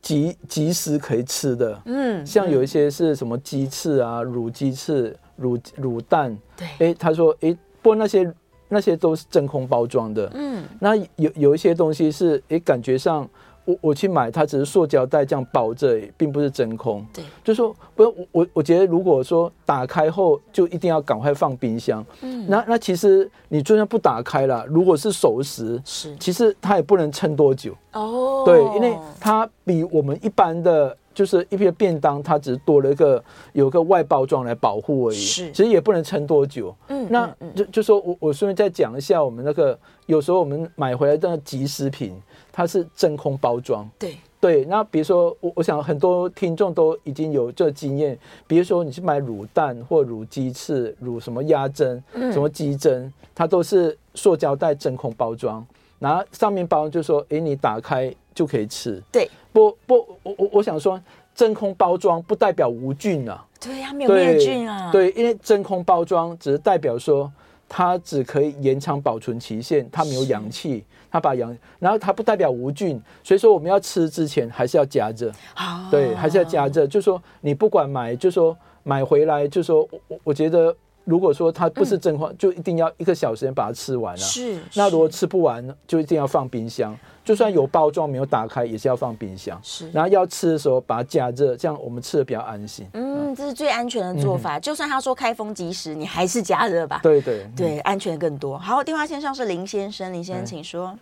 [0.01, 5.17] 即即时可以吃的，嗯，像有一些是什么鸡翅啊，卤鸡翅。
[5.43, 8.33] 卤卤蛋，对，哎，他说，哎，不过那些
[8.75, 13.27] 那些都是真空包装的，嗯，那有有一些东西是，哎，感觉上
[13.65, 30.97] 我我去买，它只是塑胶袋这样包着，并不是真空，对，就说不，我我我觉得如果说打开后就一定要赶快放冰箱，嗯，那那其实你就算不打开了，如果是熟食，是，其实它也不能撑多久，哦，对，因为它比我们一般的。
[31.15, 33.23] 就是一片便当，它只是多了一个
[33.53, 36.75] 有个外包装来保护而已，是，其实也不能撑多久。
[36.89, 42.21] 嗯，那就就说我我顺便再讲一下，我们那个有时候我们买回来的即食品，
[42.53, 43.89] 它是真空包装。
[43.99, 44.17] 对。
[44.41, 51.99] 对，那比如说我我想很多听众都已经有这个经验，比如说你去买卤蛋或卤鸡翅、卤什么鸭胗、
[52.31, 55.67] 什么鸡胗，它都是塑胶袋真空包装，
[55.99, 59.03] 然后上面包就说，哎，你打开就可以吃。
[59.13, 59.31] 对。
[59.53, 59.95] 不不，
[60.25, 61.01] 我我我想说，
[61.33, 63.47] 真空包装不代表无菌啊。
[63.61, 64.91] 对呀，没有灭菌啊。
[64.91, 67.33] 对，因为真空包装只是代表说，
[67.69, 75.31] 它只可以延长保存期限，它没有氧气，它把氧，然后它不代表无菌，所以说我们要吃之前还是要加热。
[75.55, 75.87] 啊。
[75.89, 76.85] 对，还是要加热。
[76.85, 84.19] 就说你不管买，就说买回来，就说我我觉得，如果说它不是真空，就一定要一个小时把它吃完了。
[84.19, 84.59] 是。
[84.75, 86.97] 那如果吃不完，就一定要放冰箱。
[87.25, 89.59] 就算有包装没有打开，也是要放冰箱。
[89.63, 92.87] 是，然后要吃的时候把它加热，这样我们吃的比较安心。
[92.93, 94.59] 嗯，这是最安全的做法。
[94.59, 97.01] 嗯、就算他说开封即食，你还是加热吧。
[97.03, 98.59] 对对对，安全更多。
[98.59, 100.95] 好，电话线上是林先生，林先生请说。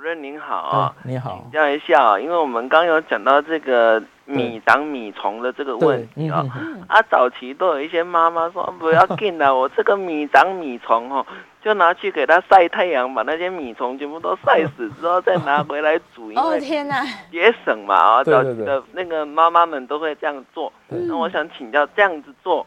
[0.00, 1.40] 哎，主任您好啊，你好。
[1.42, 6.42] 请教一下啊，因为我们刚有讲到这个米长米虫的这个问题啊，
[6.88, 11.24] 啊，早期都有一些妈妈说不要紧了， 我这个米长米虫哦。
[11.62, 20.72] 就拿去给它晒太阳，把那些米虫全部都晒死之后，再拿回来煮，因为节省嘛啊，早期的那个妈妈们都会这样做。
[20.88, 22.66] 那我想请教，这样子做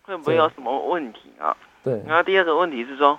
[0.00, 1.54] 会不会有什么问题啊？
[1.84, 2.02] 对。
[2.06, 3.18] 然后第二个问题是说，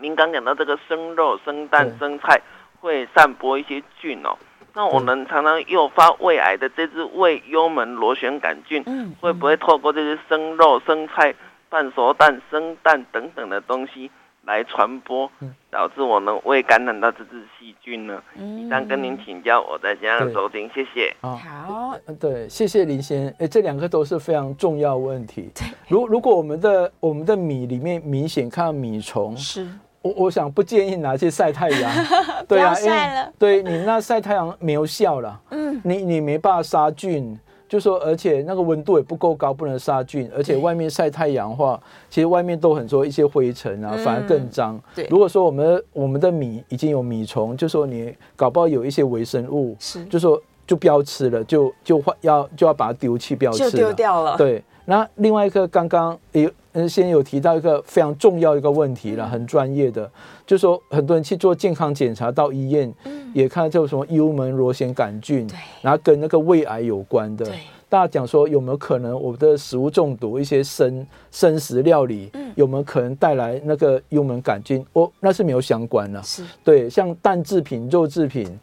[0.00, 2.40] 您刚讲到这个生肉、生蛋、生菜
[2.80, 4.36] 会散播一些菌哦，
[4.74, 8.82] 那我们常常诱发胃癌的这只胃幽门螺旋杆菌，
[9.20, 11.34] 会不会透过这些生肉、生菜？
[11.70, 14.10] 半熟蛋、生蛋等等的东西
[14.48, 15.30] 来传播，
[15.70, 18.20] 导致我们未感染到这只细菌呢？
[18.34, 21.14] 以上跟您请教，我再这样收听，谢谢。
[21.20, 23.34] 好，对，谢谢林先生。
[23.40, 25.50] 哎，这两个都是非常重要问题。
[25.86, 29.68] 如如果我们的我们的米里面明显看到米虫，是，
[30.00, 31.92] 我我想不建议拿去晒太阳。
[32.48, 35.38] 对啊，晒了，对你那晒太阳没有效了。
[35.50, 37.38] 嗯，你你没办法杀菌。
[37.68, 40.30] 就说，而且那个温度也不够高，不能杀菌。
[40.34, 41.78] 而且外面晒太阳的话，
[42.08, 44.80] 其实外面都很多一些灰尘啊，反而更脏。
[44.94, 54.36] 对，如果说我们我们的米已经有米虫，就说你搞不好有一些微生物，是，就说就不要吃了，就就要就要把它丢弃，不要吃了，就丢掉了。
[54.38, 56.50] 对，那另外一个刚刚有
[56.84, 60.10] 嗯，先有提到一个非常重要一个问题了，很专业的，
[60.46, 62.92] 就说很多人去做健康检查到医院。
[63.34, 67.44] 也看到叫什么幽门螺旋杆菌，对，然后跟那个胃癌有关的。
[67.44, 74.84] 对，大家讲说有没有可能我们的食物中毒，一些生生食料理，嗯，有没有可能带来那个幽门杆菌？
[74.94, 76.22] 哦，那是没有相关的。
[76.22, 78.58] 是，对，像蛋制品、肉制品，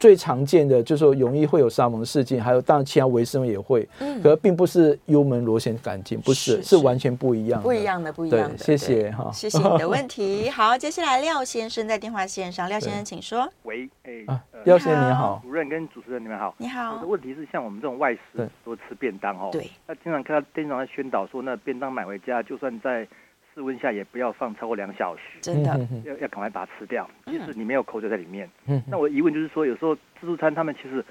[0.00, 6.76] 最常见的就是说容易会有沙门事件，还有当然其他微生物也会，嗯，可并不是幽门螺旋杆菌，不是，是，是，是。
[6.78, 8.56] 完全不一样，不一样的，不一样的。
[8.56, 10.48] 谢谢哈，谢谢你的问题。
[10.48, 13.46] 好，接下来廖先生在电话线上，廖先生请说。
[13.64, 16.94] 喂，哎、廖先生你好，主任跟主持人你们好，你好。
[16.94, 23.06] 我的问题是，像我们这种外食多吃便当哦，对，那经常看到电视上在宣导说，那便当买回家就算在
[23.54, 25.70] 室温下也不要放超过两小时，真的。
[26.04, 28.48] 要要赶快把它吃掉，即使你没有口水在里面。
[28.66, 31.04] 嗯，那我疑问就是说，有时候自助餐他们其实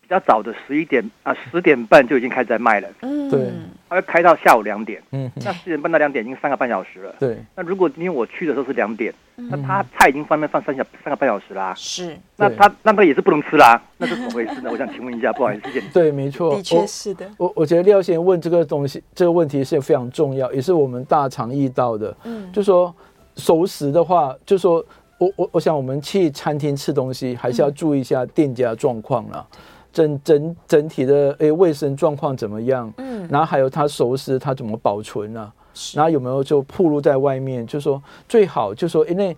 [0.00, 3.50] 比较早的十一点啊十点半就已经开始在卖了，嗯，对，
[3.90, 7.36] 他会开到下午两点，嗯，那四点半到两点已经三个半小时了，对。
[7.56, 12.16] 那如果今天我去的时候是两点，那他菜已经放那放三小三个半小时啦，是。
[12.36, 14.70] 那他那那也是不能吃啦，那是怎么回事呢？
[14.72, 15.88] 我想请问一下，不好意思，谢谢。
[15.92, 17.28] 对，没错，的确是的。
[17.36, 22.16] 我我觉得廖先生问这个东西，这个问题是非常重要，也是我们大常遇到的。
[22.22, 22.94] 嗯，就说
[23.34, 24.84] 熟食的话，就说
[25.18, 29.44] 我我我想我们去餐厅吃东西，还是要注意一下店家状况了。
[29.92, 32.92] 整整整体的诶卫生状况怎么样？
[32.98, 35.52] 嗯，然后还有它熟食它怎么保存呢？
[35.94, 37.66] 然后有没有就暴露在外面？
[37.66, 39.36] 就说最好就说因为。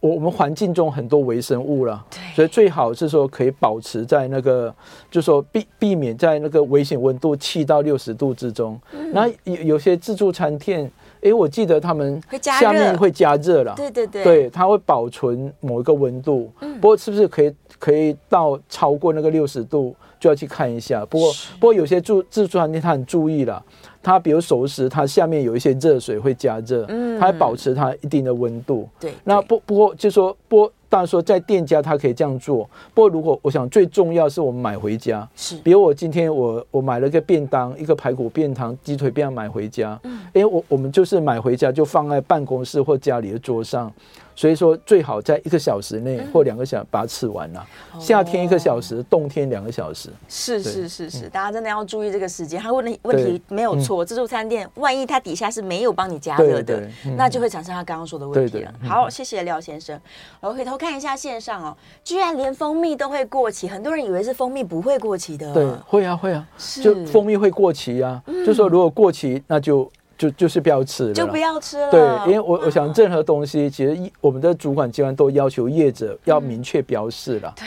[0.00, 4.74] 我我们环境中很多微生物了，所以最好是说可以保持在那个，
[5.10, 8.78] 就说避避免在那个危险温度七到六十度之中。
[9.14, 16.52] 那有有些自助餐店，哎，我记得他们下面会加热了，对对对，对，它会保存某一个温度。
[16.60, 17.50] 嗯不过是不是可以
[17.84, 21.04] 可以到超过那个六十度，就要去看一下。
[21.04, 23.62] 不过不过有些自自助餐厅他很注意了。
[24.02, 28.86] 它比如熟食，它下面有一些热水会加热，嗯，它会保持它一定的温度。
[29.00, 32.68] 对，那不不过就说不，当然说在店家他可以这样做。
[32.94, 43.92] 不过如果我想最重要是我们买回家，是，比如我今天我我买了个便当，一个排骨便当、鸡腿便当买回家，嗯，因为我我们就是买回家就放在办公室或家里的桌上。
[44.36, 47.64] 所以说最好在一个小时内或两个小时把它吃完了。
[48.00, 50.10] 夏天一个小时，冬天两个小时。
[50.28, 52.60] 是是是是，大家真的要注意这个时间。
[52.60, 56.82] 他问的问题没有错，自助餐店万一它底下是没有帮你加热的，
[57.16, 58.74] 那就会产生他刚刚说的问题了。
[58.82, 59.96] 好，谢谢廖先生。
[60.44, 65.52] 我回头看一下线上哦，居然连蜂蜜都会过期，很多人以为是蜂蜜不会过期的。
[65.54, 66.46] 对，会啊会啊，
[66.82, 68.22] 就蜂蜜会过期啊。
[68.44, 69.90] 就说如果过期，那就。
[70.16, 71.90] 就就是不要吃了，就不要吃了。
[71.90, 77.52] 对，因为我我想任何东西，其实我们的主管机关都要求业者要明确标示了。
[77.56, 77.66] 对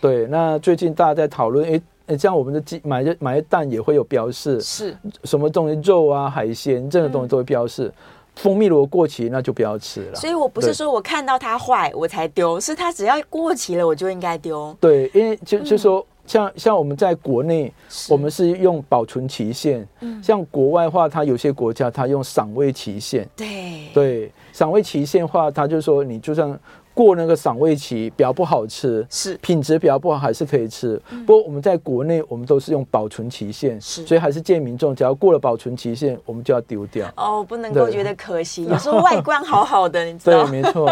[0.00, 7.92] 对，那最近大家在讨论，哎哎，像我们的鸡买的买的蛋也会有标示，是什么东西肉啊海鲜这个东西都会标示。
[8.38, 10.14] 蜂蜜如果过期，那就不要吃了。
[10.14, 14.74] 所以我不是说我看到它坏我才丢，是它只要过期了我就应该丢。
[14.80, 16.06] 对，因为就就说。
[16.28, 17.72] 像像我们在国内，
[18.10, 19.88] 我们是用保存期限。
[20.00, 23.26] 嗯，像国外的话，它有些国家它用赏味期限。
[23.34, 26.60] 对对，赏味期限的话，它就说你就算。
[26.98, 31.00] 过那个赏味期比较不好吃，是品质比较不好，还是可以吃。
[31.10, 37.08] 嗯、不过我们在国内，我们都是用保存期限，是所以还是建议民众，只要过了保存期限，我们就要丢掉。
[37.16, 38.64] 哦，不能够觉得可惜。
[38.64, 40.42] 有时候外观好好的，你知道？
[40.50, 40.90] 对，没错。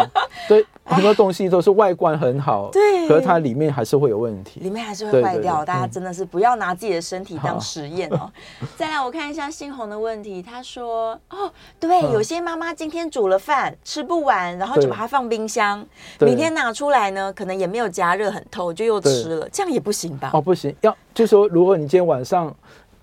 [0.48, 5.64] 对，很多东西都是外观很好，对，可是它里面还是会有问题，里面还是会坏掉。
[5.64, 8.30] 大家真的是不要拿自己的身体当实验哦。
[8.76, 15.84] 再来，我看一下新红的问题，他说：哦，对，有些妈妈今天煮了饭吃不完，然后就把它放冰箱。
[16.20, 20.30] 明天拿出来呢，可能也没有加热很透，就又吃了，这样也不行吧？
[20.32, 22.54] 哦，不行，要就说如果你今天晚上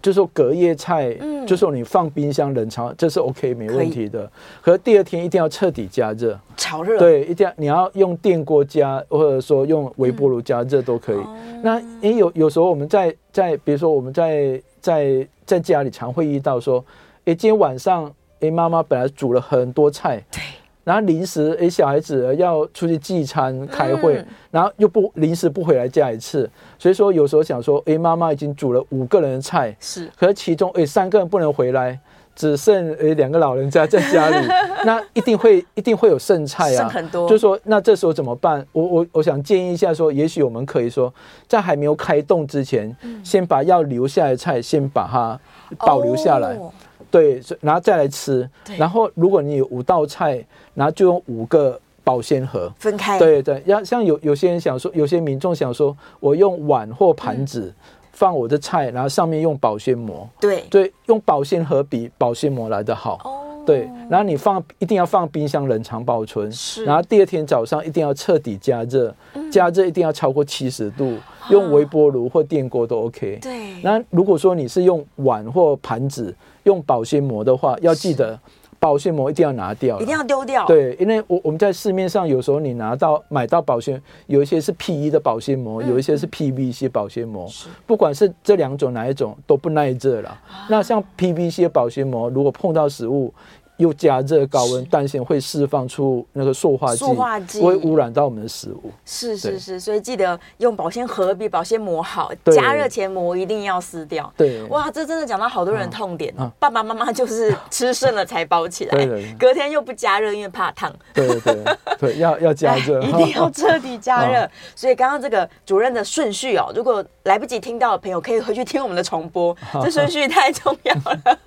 [0.04, 4.30] 就说隔夜菜，嗯，就说你放冰箱冷藏，这是 OK 没问题的。
[4.62, 11.24] 可是第二天一定要彻底加热，炒热，对，一定要你要用电锅加，或者说用微波炉加热都可以。
[11.64, 16.84] 那也有有时候我们在在比如说我们在在在家里常会遇到说，
[17.24, 20.42] 哎，今天晚上哎妈妈本来煮了很多菜，对。
[20.84, 31.98] 然后临时诶，小孩子要出去聚餐开会，嗯、然后又不临时不回来家一次，所以说有时候想说，诶，妈妈已经煮了五个人的菜，是，可是其中诶三个人不能回来，
[32.36, 34.48] 只剩诶两个老人家在家里，
[34.86, 38.66] 那一定会一定会有剩菜啊，剩很多，就说那这时候怎么办？
[38.74, 41.14] 我我我想建议一下说，也许我们可以说，
[41.48, 45.40] 在还没有开动之前，嗯、先把要留下来的菜先把它
[45.78, 46.56] 保留下来。
[46.56, 46.70] 哦
[47.14, 48.50] 对，然后再来吃。
[48.76, 53.20] 然后如果你有五道菜，然后就用五个保鲜盒分开。
[53.20, 57.72] 对对，要像有有些人想说，有些民众想说，我用碗或盘子
[58.14, 60.28] 放我的菜，嗯、然后上面用保鲜膜。
[60.42, 63.22] 对对，用保鲜盒比保鲜膜来的好。
[63.24, 63.43] 哦。
[63.66, 66.52] 对，然后你放一定要放冰箱冷藏保存。
[66.52, 66.84] 是。
[66.84, 71.18] 然后第二天早上一定要彻底加热，嗯、加热一定要超过七十度，
[71.50, 73.40] 用微波炉或电锅都 OK。
[73.42, 73.82] 对。
[73.82, 78.40] 那如果说你是用碗或盘子，用保鲜膜的话，要记得
[78.84, 80.66] 保鲜膜一定要拿掉，一定要丢掉。
[80.68, 87.50] 对，因为我我们在市面上有时候你拿到买到保鲜，有一些是 PE 的保鲜膜，有一些是 PVC 保鲜膜，
[87.88, 90.38] 不管是这两种哪一种都不耐热了。
[90.70, 93.34] 那像 PVC 保鲜膜，如果碰到食物，
[93.78, 98.92] 又加热高温，担心会释放出那个塑化剂，塑化剂会污染到我们的食物。
[99.04, 104.32] 是是是，所以记得用保鲜盒比保鲜膜好，加热前膜一定要撕掉。
[104.38, 106.34] 对，哇，这真的讲到好多人痛点。
[106.60, 109.08] 爸爸妈妈就是吃剩了才包起来，
[109.40, 110.94] 隔天又不加热，因为怕烫。
[111.14, 111.64] 对对
[112.00, 114.48] 对，要要加热， 一定要彻底加热。
[114.76, 119.56] 所以刚刚这个主任的顺序哦，如果来不及听到的朋友，可以回去听我们的重播。
[119.82, 121.40] 这顺序太重要了，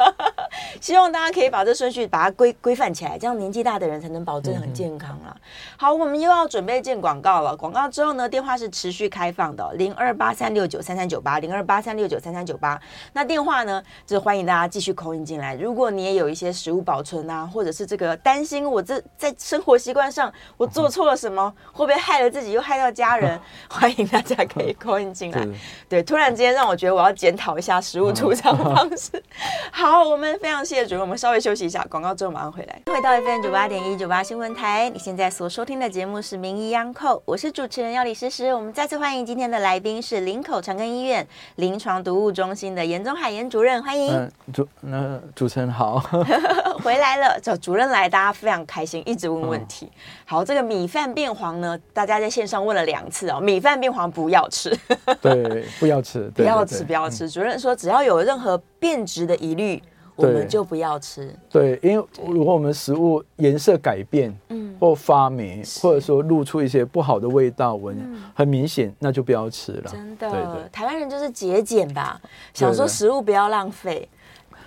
[0.80, 2.08] 希望大家可以把这顺序。
[2.16, 5.36] 把它规规范起来，这样年纪大的人才能保证很健康啦。
[5.76, 7.54] 好，我们又要准备进广告了。
[7.54, 12.80] 广告之后呢，电话是持续开放的，零二八三六九三三九八，零二八三六九三三九八。
[13.12, 15.54] 那电话呢，就是欢迎大家继续 call in 进来。
[15.56, 23.38] 如果你也有一些食物保存啊，或者是这个担心，我这在生活习惯上我做错了什么，会不会害了自己又害到家人？
[23.68, 25.46] 欢迎大家可以 call in 进来。
[25.86, 29.22] 对，突然之间让我觉得我要检讨一下食物储藏方式。
[29.70, 32.05] 好，我们非常谢谢主任，我们稍微休息一下广告。
[32.06, 34.88] 然后之后马上回来，回到 FM 九八点一九八新闻台。
[34.90, 38.54] 你现在所收听的节目是《名医央叩》，我是主持人要李诗诗。
[38.54, 41.26] 我们再次欢迎今天的来宾是林口长庚医院
[41.56, 44.30] 临床毒物中心的严宗海严主任，欢迎。
[44.52, 45.98] 主那主持人好，
[46.84, 47.40] 回来了。
[47.42, 49.86] 找主任来，大家非常开心，一直问问题。
[49.86, 49.90] 哦、
[50.26, 53.40] 好，这个米饭变黄呢，大家在线上问了两次哦。
[53.40, 54.72] 米饭变黄不要吃，
[55.20, 57.28] 对，不要吃，不要吃，不要吃。
[57.28, 59.82] 主任说，只要有任何变质的疑虑。
[60.16, 61.34] 我们就不要吃。
[61.50, 67.96] 对，因为如果我们食物颜色改变，嗯，或发霉，或者说露出一些不好的味道闻，
[68.34, 69.90] 很明显，那就不要吃了。
[69.90, 72.20] 真的，台湾人就是节俭吧，
[72.54, 74.08] 想说食物不要浪费。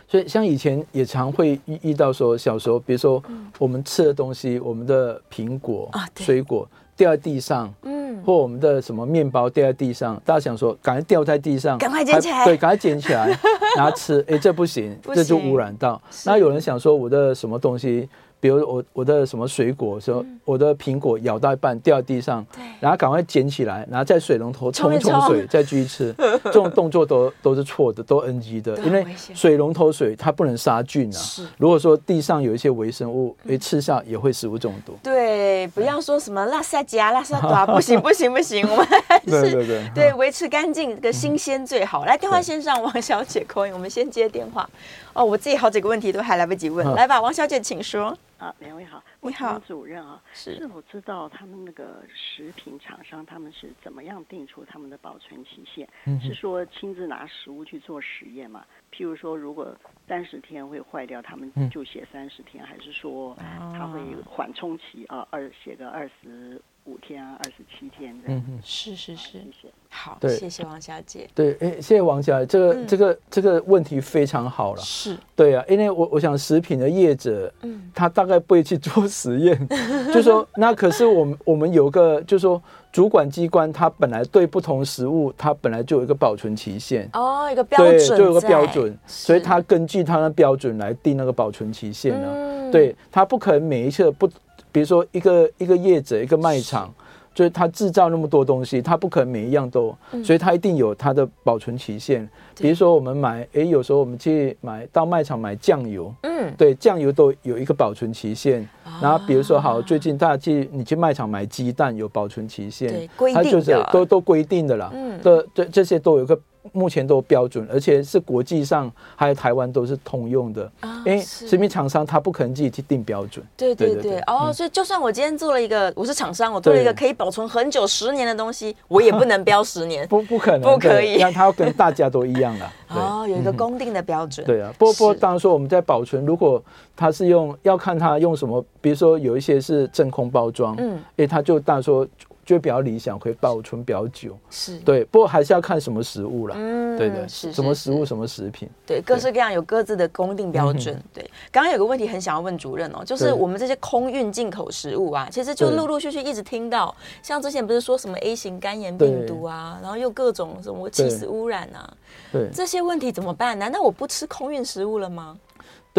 [0.08, 3.22] 所以像以前也常会遇遇到说，小时候，比如说
[3.60, 6.68] 我们吃的东西，我们的苹果、水果
[7.00, 8.00] 掉在地上，嗯。
[8.26, 13.34] 或我们的什么面包掉在地上，大家想说赶快掉在地上，赶快捡起来，对，赶快捡起来
[13.78, 16.00] 拿吃， 哎，这不行，不行，这就污染到。
[16.26, 18.10] 那有人想说我的什么东西？
[18.40, 22.46] 比如我我的什么水果，说我的苹果咬到一半掉地上，
[22.80, 26.16] 然后赶快捡起来，然后在水龙头冲一冲水，再继续吃，
[26.46, 31.20] 这种动作都都是错的，都 NG 的，因为水龙头水它不能杀菌啊。
[31.58, 34.94] 如果说地上有一些微生物，哎，吃下也会食物中毒。
[35.04, 42.06] 对，不要说什么拉萨夹拉萨多，不行不行不行，我们还是对对对对维持干净，这个新鲜最好。
[42.06, 44.70] 来，电话线上王小姐可以，我们先接电话。
[45.14, 48.16] 哦，我自己好几个问题都还来不及问，来吧，王小姐，请说。
[48.40, 55.88] 啊，两位好，你好，主任啊，是是否知道他们那个食品厂商他们是怎么样定出他们的保存期限？
[56.06, 58.66] 嗯、是说亲自拿食物去做实验吗？
[58.94, 59.76] 譬如说，如果
[60.08, 65.28] 三十天会坏掉，他们就写三十天，嗯、还是说他会缓冲期啊？
[65.30, 68.40] 二写个二十五天啊，二十七天这样？
[68.40, 69.68] 嗯哼，是是是，谢谢。
[69.92, 71.28] 好，对谢谢王小姐。
[71.34, 74.82] 对，哎，谢谢王小姐，这个、嗯、这个这个问题非常好了。
[74.82, 79.68] 是，对啊，因为我我想食品的业者，嗯，他大概不会去做 实验，
[80.14, 82.62] 就说 那可是我们我们有个，就是说
[82.92, 87.10] 主管机关，他本来对不同食物，它本来就有一个保存期限。
[87.14, 92.28] 哦，一个标准，就有个标准，所以他根据他的标准来定那个保存期限呢。
[92.32, 94.30] 嗯、对，他不可能每一次不，
[94.72, 96.94] 比如说一个一个业者一个卖场。
[97.32, 99.96] 就是他制造那么多东西，他不可能每一样都，
[100.26, 102.28] 所以他一定有它的保存期限。
[102.58, 108.68] 比如说我们买，哎，有时候我们去买到卖场买酱油，嗯，对，酱油都有一个保存期限。
[109.02, 116.38] 然后比如说好，最近大家去你去卖场买鸡蛋有保存期限，对，规定的，它就是都都规定的啦，嗯，这这这些都有个。
[116.72, 120.70] 目前都标准，而且是国际上还有台湾都是通用的。
[121.06, 123.44] 因为食品厂商他不可能自己去定标准。
[123.56, 130.06] 对对对，哦，所以就算我今天做了一个，我是厂商，我做了一个可以保存很久十年的东西，我也不能标十年。
[130.10, 132.74] 不不可能，不可以，那它要跟大家都一样了。
[132.90, 134.46] 哦，有一个公定的标准。
[134.46, 136.62] 对啊，不不，当然说我们在保存，如果
[136.96, 142.06] 它是用，要看它用什么，比如说有一些是真空包装，嗯，哎，它就当然说。
[142.50, 144.36] 就比较理想，可以保存比较久。
[144.50, 146.56] 是对，不过还是要看什么食物啦。
[146.58, 148.68] 嗯，对的，是什么食物，什么食品。
[148.88, 151.00] 对，各式各样有各自的公定标准。
[151.14, 161.94] 对，刚刚有个问题很想要问主任哦，就是我们这些空运进口食物啊，其实就陆陆续续一直听到，像之前不是说什么 A 型肝炎病毒啊，然后又各种什么气死污染啊，
[162.32, 163.60] 对，这些问题怎么办？
[163.60, 165.38] 难道我不吃空运食物了吗？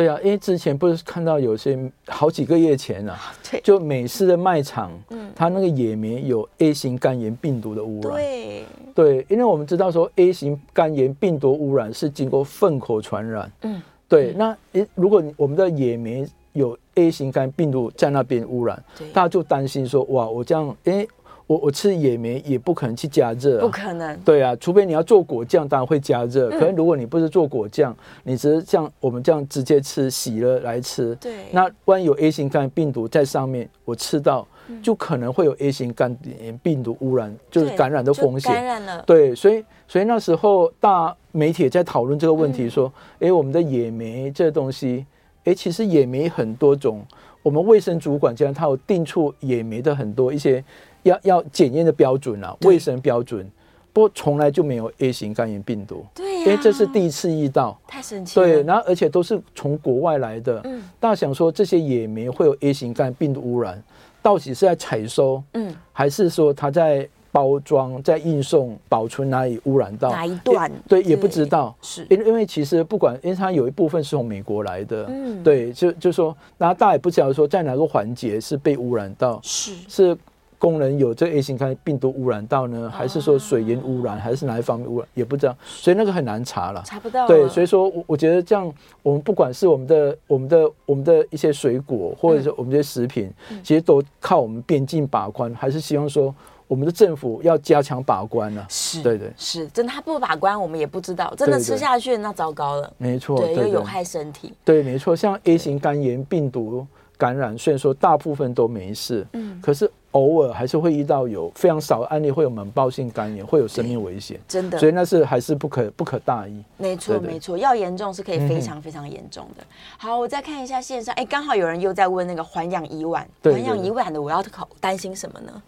[0.01, 3.19] 对啊，因为之前不是看到有些好几个月前啊，
[3.51, 18.83] 对，就美式的卖场，嗯，它那个野棉有 A 型肝炎病毒的污染，对，对，因为我们知道说 A 型肝炎病毒污染是经过粪口传染，嗯，对，那诶，如果我们的野棉有 A 型肝病毒在那边污染，
[19.13, 21.07] 大家就担心说，哇，我这样，哎。
[21.51, 24.17] 我我吃野莓也不可能去加热，啊，不可能。
[24.21, 26.49] 对啊，除非你要做果酱，当然会加热。
[26.49, 27.93] 嗯、可是如果你不是做果酱，
[28.23, 31.47] 你只是像我们这样直接吃洗了来吃，对。
[31.51, 34.47] 那万一有 A 型肝病毒在上面，我吃到
[34.81, 38.55] 就可能会有 A 型肝炎病毒污染，就是感染的风险。
[38.55, 39.03] 感染了。
[39.05, 45.05] 对，所以所以那时候大媒体在讨论这个问题，说，哎、嗯，我们的野莓这东西，
[45.43, 47.05] 哎，其实野莓很多种，
[47.43, 50.63] 我们卫生主管这样，他有定出野莓的很多一些。
[51.03, 53.49] 要要检验的标准啊，卫生标准，
[53.93, 58.47] 不过从来就没有 A 型肝炎病毒，对、啊，因为这是第一次遇到，太神奇了。
[58.47, 63.83] 对，然后而且都是从国外来的，嗯，大家想说这些野莓会有 A 型肝病毒污染，
[64.23, 70.11] 到底是在采收，嗯，还是说它在包装、在运送、保存哪里污染到？
[70.11, 70.71] 哪一段？
[70.89, 72.05] 对，也不知道，是。
[72.11, 79.75] 因为因为其实不管，因为它有一部分是从美国来的，嗯，对，就就说，然后大家也不知道说在哪个环节是被污染到，是。
[79.89, 80.19] 是。
[80.61, 87.27] 工人有这 A 型肝病毒污染到呢，还是说水源污染，还是哪一方面污染，也不知道，所以那个很难查了，查不到。
[87.27, 88.71] 对，所以说，我我觉得这样，
[89.03, 93.33] 我们不管是我们的、我们的、我们的一些水果，或者是我们这些食品，
[93.65, 96.35] 其实都靠我们边境把关，还是希望说
[96.69, 98.63] 我们的政府要加强把关呢？
[98.69, 106.87] 是，对对，是真的，他不把关，我们也不知道，真的吃下去那糟糕了，没错，对，又有害身体，对，没错，像 A 型肝炎病毒
[107.21, 109.91] 感染，虽然说大部分都没事，嗯，可是。
[110.12, 116.64] 偶尔还是会遇到有非常少的案例会有猛爆性肝炎，会有生命危险，真的，所以那是还是不可不可大意。
[116.79, 119.62] 没错没错，要严重是可以非常非常严重的。
[119.97, 125.62] 好，我再看一下线上，哎，刚好有人又在问那个环氧乙烷，环氧乙烷的我要考担心什么呢？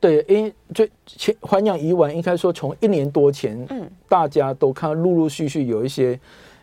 [0.00, 6.18] 对，因为最前环氧乙烷应该说从一年多前，嗯，大家都看到陆陆续续有一些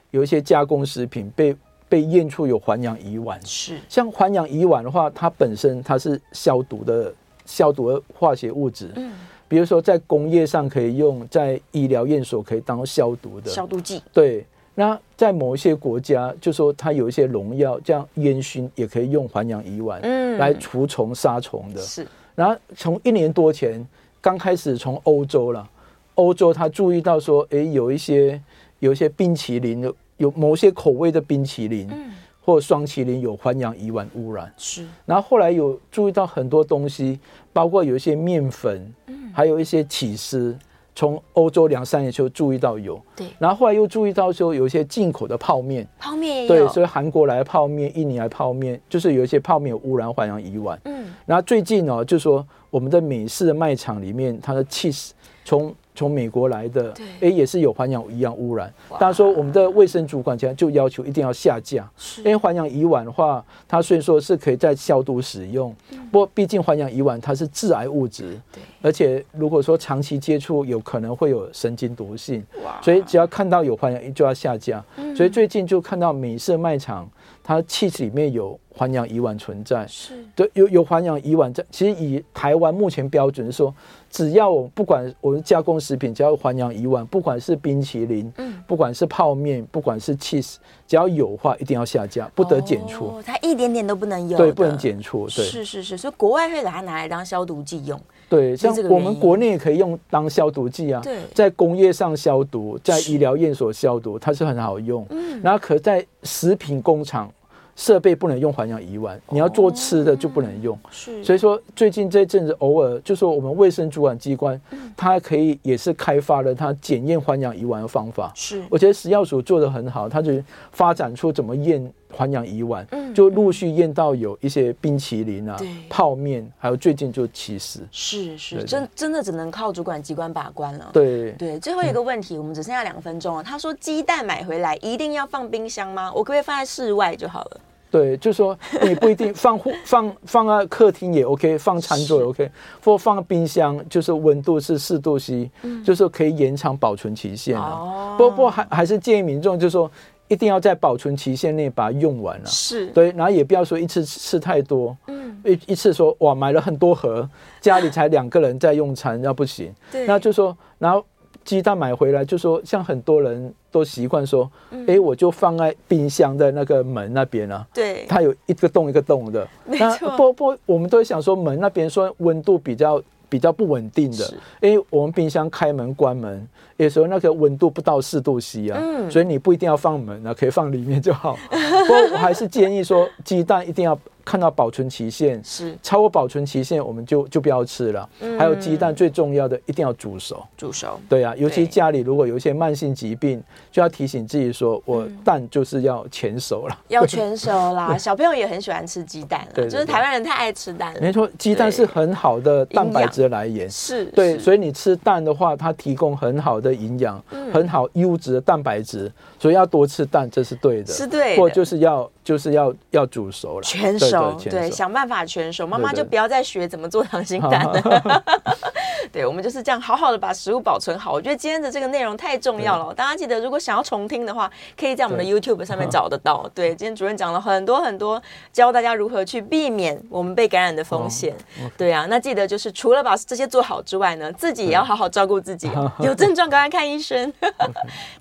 [0.09, 1.55] 有一些加工食品被。
[1.91, 3.77] 被验出有环氧乙烷，是。
[3.89, 7.13] 像环氧乙烷的话，它本身它是消毒的
[7.45, 9.11] 消毒的化学物质，嗯，
[9.49, 13.51] 比如说在工业上可以用，在医疗验所可以当消毒的。
[13.51, 14.01] 消毒剂。
[14.13, 21.81] 对，那在某一些国家，就说它有一些农药，这样烟熏也可以用环氧乙烷，嗯，来除虫杀虫的。
[21.81, 23.85] 是，然后从一年多前
[24.21, 25.69] 刚开始从欧洲了，
[26.15, 28.41] 欧洲他注意到说，哎，有一些
[28.79, 29.93] 有一些冰淇淋。
[30.21, 34.85] 有某些口味的冰淇淋，嗯，或双淇淋有环氧乙烷污染，是。
[35.03, 37.19] 然后后来有注意到很多东西，
[37.51, 40.55] 包括有一些面粉，嗯，还有一些起司，
[40.93, 43.25] 从欧洲两三年就注意到有，对。
[43.39, 51.11] 然后后来又注意到说有一些进口的泡面，泡面对，所以韩国来的泡面、印尼来的泡面，就是有一些泡面有污染环氧乙烷，嗯。
[51.25, 58.71] 然后最近哦，就说我们的美式的卖场里面，它的起司从从美国来的，哎，也是有环氧乙烷污染。
[58.91, 61.89] 大家说，我们的卫生主管家就要求一定要下架，
[62.19, 65.75] 因为环氧乙烷的话，它虽然说是可以再消毒使用，
[66.11, 68.39] 不过毕竟环氧乙烷它是致癌物质，
[68.81, 72.43] 而且如果说长期接触，有可能会有神经毒性，
[72.81, 74.83] 所以只要看到有环氧就要下架。
[75.15, 77.09] 所以最近就看到美式卖场，
[77.43, 81.63] 它气体里面有环氧乙烷存在，是对，有有环氧乙烷在。
[81.69, 83.73] 其实以台湾目前标准是说，
[84.09, 90.55] 只要我不管我们加工食品，只要环氧乙烷，不管是冰淇淋，嗯，不管是泡面，不管是 cheese，
[90.87, 93.05] 只要有的话，一定要下架，不得检出。
[93.05, 95.27] 哦，它一点点都不能有，对，不能检出。
[95.27, 97.99] 对，是是是，所以国外会把它拿来当消毒剂用。
[98.29, 101.01] 对，像我们国内也可以用当消毒剂啊。
[101.03, 105.05] 对，在工业上消毒，在医疗验所消毒，它是很好用。
[105.09, 107.29] 嗯，然后可在食品工厂。
[107.75, 110.77] 设备不能用环氧乙烷，你要做吃的就不能用。
[110.89, 114.59] 是，所以说最近这阵子偶尔就说我们卫生主管机关，
[114.95, 118.31] 它可以也是开发了它检验环氧乙烷的方法。
[118.35, 120.33] 是，我觉得食药署做得很好，它就
[120.71, 125.57] 发展出怎么验环氧乙烷，就陆续验到有一些冰淇淋啊、
[125.89, 127.81] 泡面，还有最近就起司。
[127.91, 130.89] 是是，真真的只能靠主管机关把关了。
[130.93, 133.43] 对对，最后一个问题，我们只剩下两分钟了。
[133.43, 136.11] 他说鸡蛋买回来一定要放冰箱吗？
[136.13, 137.61] 我可不可以放在室外就好了？
[137.89, 142.51] 对，就是说你不一定放户 放放在客厅也 OK，放餐桌也 OK，
[142.81, 147.71] 或放冰箱，就是温度是四度 C，嗯，就是可以延长保存期限啊。
[147.71, 149.91] 哦，不不还还是建议民众就是说
[150.31, 152.45] 一定要在保存期限内把它用完了。
[152.45, 157.29] 是，对，然后也不要说一次吃太多，嗯，一一次说哇买了很多盒，
[157.59, 159.73] 家里才两个人在用餐，那不行。
[159.91, 161.03] 对，那就说然后。
[161.43, 164.47] 鸡蛋买回来就说，像很多人都习惯说，
[164.85, 167.65] 哎、我就放在冰箱的那个门那边啊。
[167.73, 169.47] 对，它有一个洞一个洞的。
[169.65, 173.01] 那不不，我们都想说门那边说温度比较
[173.31, 181.37] 比较不稳定的，因为我们冰箱开门关门，有时候那个温度不到四度 C 啊，嗯、所以你不一定要放门啊，可以放里面就好。
[181.49, 183.97] 不过我还是建议说，鸡蛋一定要。
[184.23, 185.77] 看到保存期限是。
[185.81, 188.07] 超过保存期限，我们就就不要吃了。
[188.19, 190.43] 嗯、还有鸡蛋最重要的，一定要煮熟。
[190.57, 193.41] 煮熟，对啊，尤其家里如果有一些慢性疾病，
[193.71, 196.77] 就要提醒自己说，我蛋就是要全熟了。
[196.89, 201.01] 要全熟啦，小朋友也很喜欢吃鸡蛋，对，就是台湾人太爱吃蛋了。
[201.01, 209.11] 没错，鸡蛋是很好的蛋白质来源，是对，所以你吃蛋的话，它提供很好的营养，很好优质的蛋白质，
[209.41, 212.07] 所以要多吃蛋，这是对的，是对，或就是要。
[212.23, 215.65] 就是要要煮熟了，全熟，对，想办法全熟。
[215.65, 218.23] 妈妈就不要再学怎么做溏心蛋了。
[219.11, 221.11] 对，我们就是这样好好的把食物保存好。
[221.11, 226.47] 我觉得今天的这个内容太重要了，大家记得如果想要重听的话，可以在我们的 YouTube 上面找得到。
[226.53, 228.21] 对，今天主任讲了很多很多，
[228.53, 231.35] 教大家如何去避免我们被感染的风险。
[231.75, 235.67] 对啊，那记得就是除了把这些做好之外呢，自己也要好好照顾自己，
[235.99, 237.33] 有症状赶快看医生。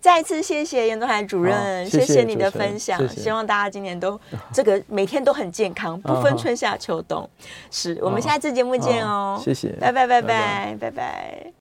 [0.01, 3.91] 再一次谢谢颜宗涵主任，谢谢你的分享，希望大家今年。
[4.01, 4.19] 都
[4.53, 7.29] 这个 每天都很健康，不分春夏秋冬。
[7.71, 11.47] 是我们下次节目见哦，谢谢，拜拜拜拜拜拜。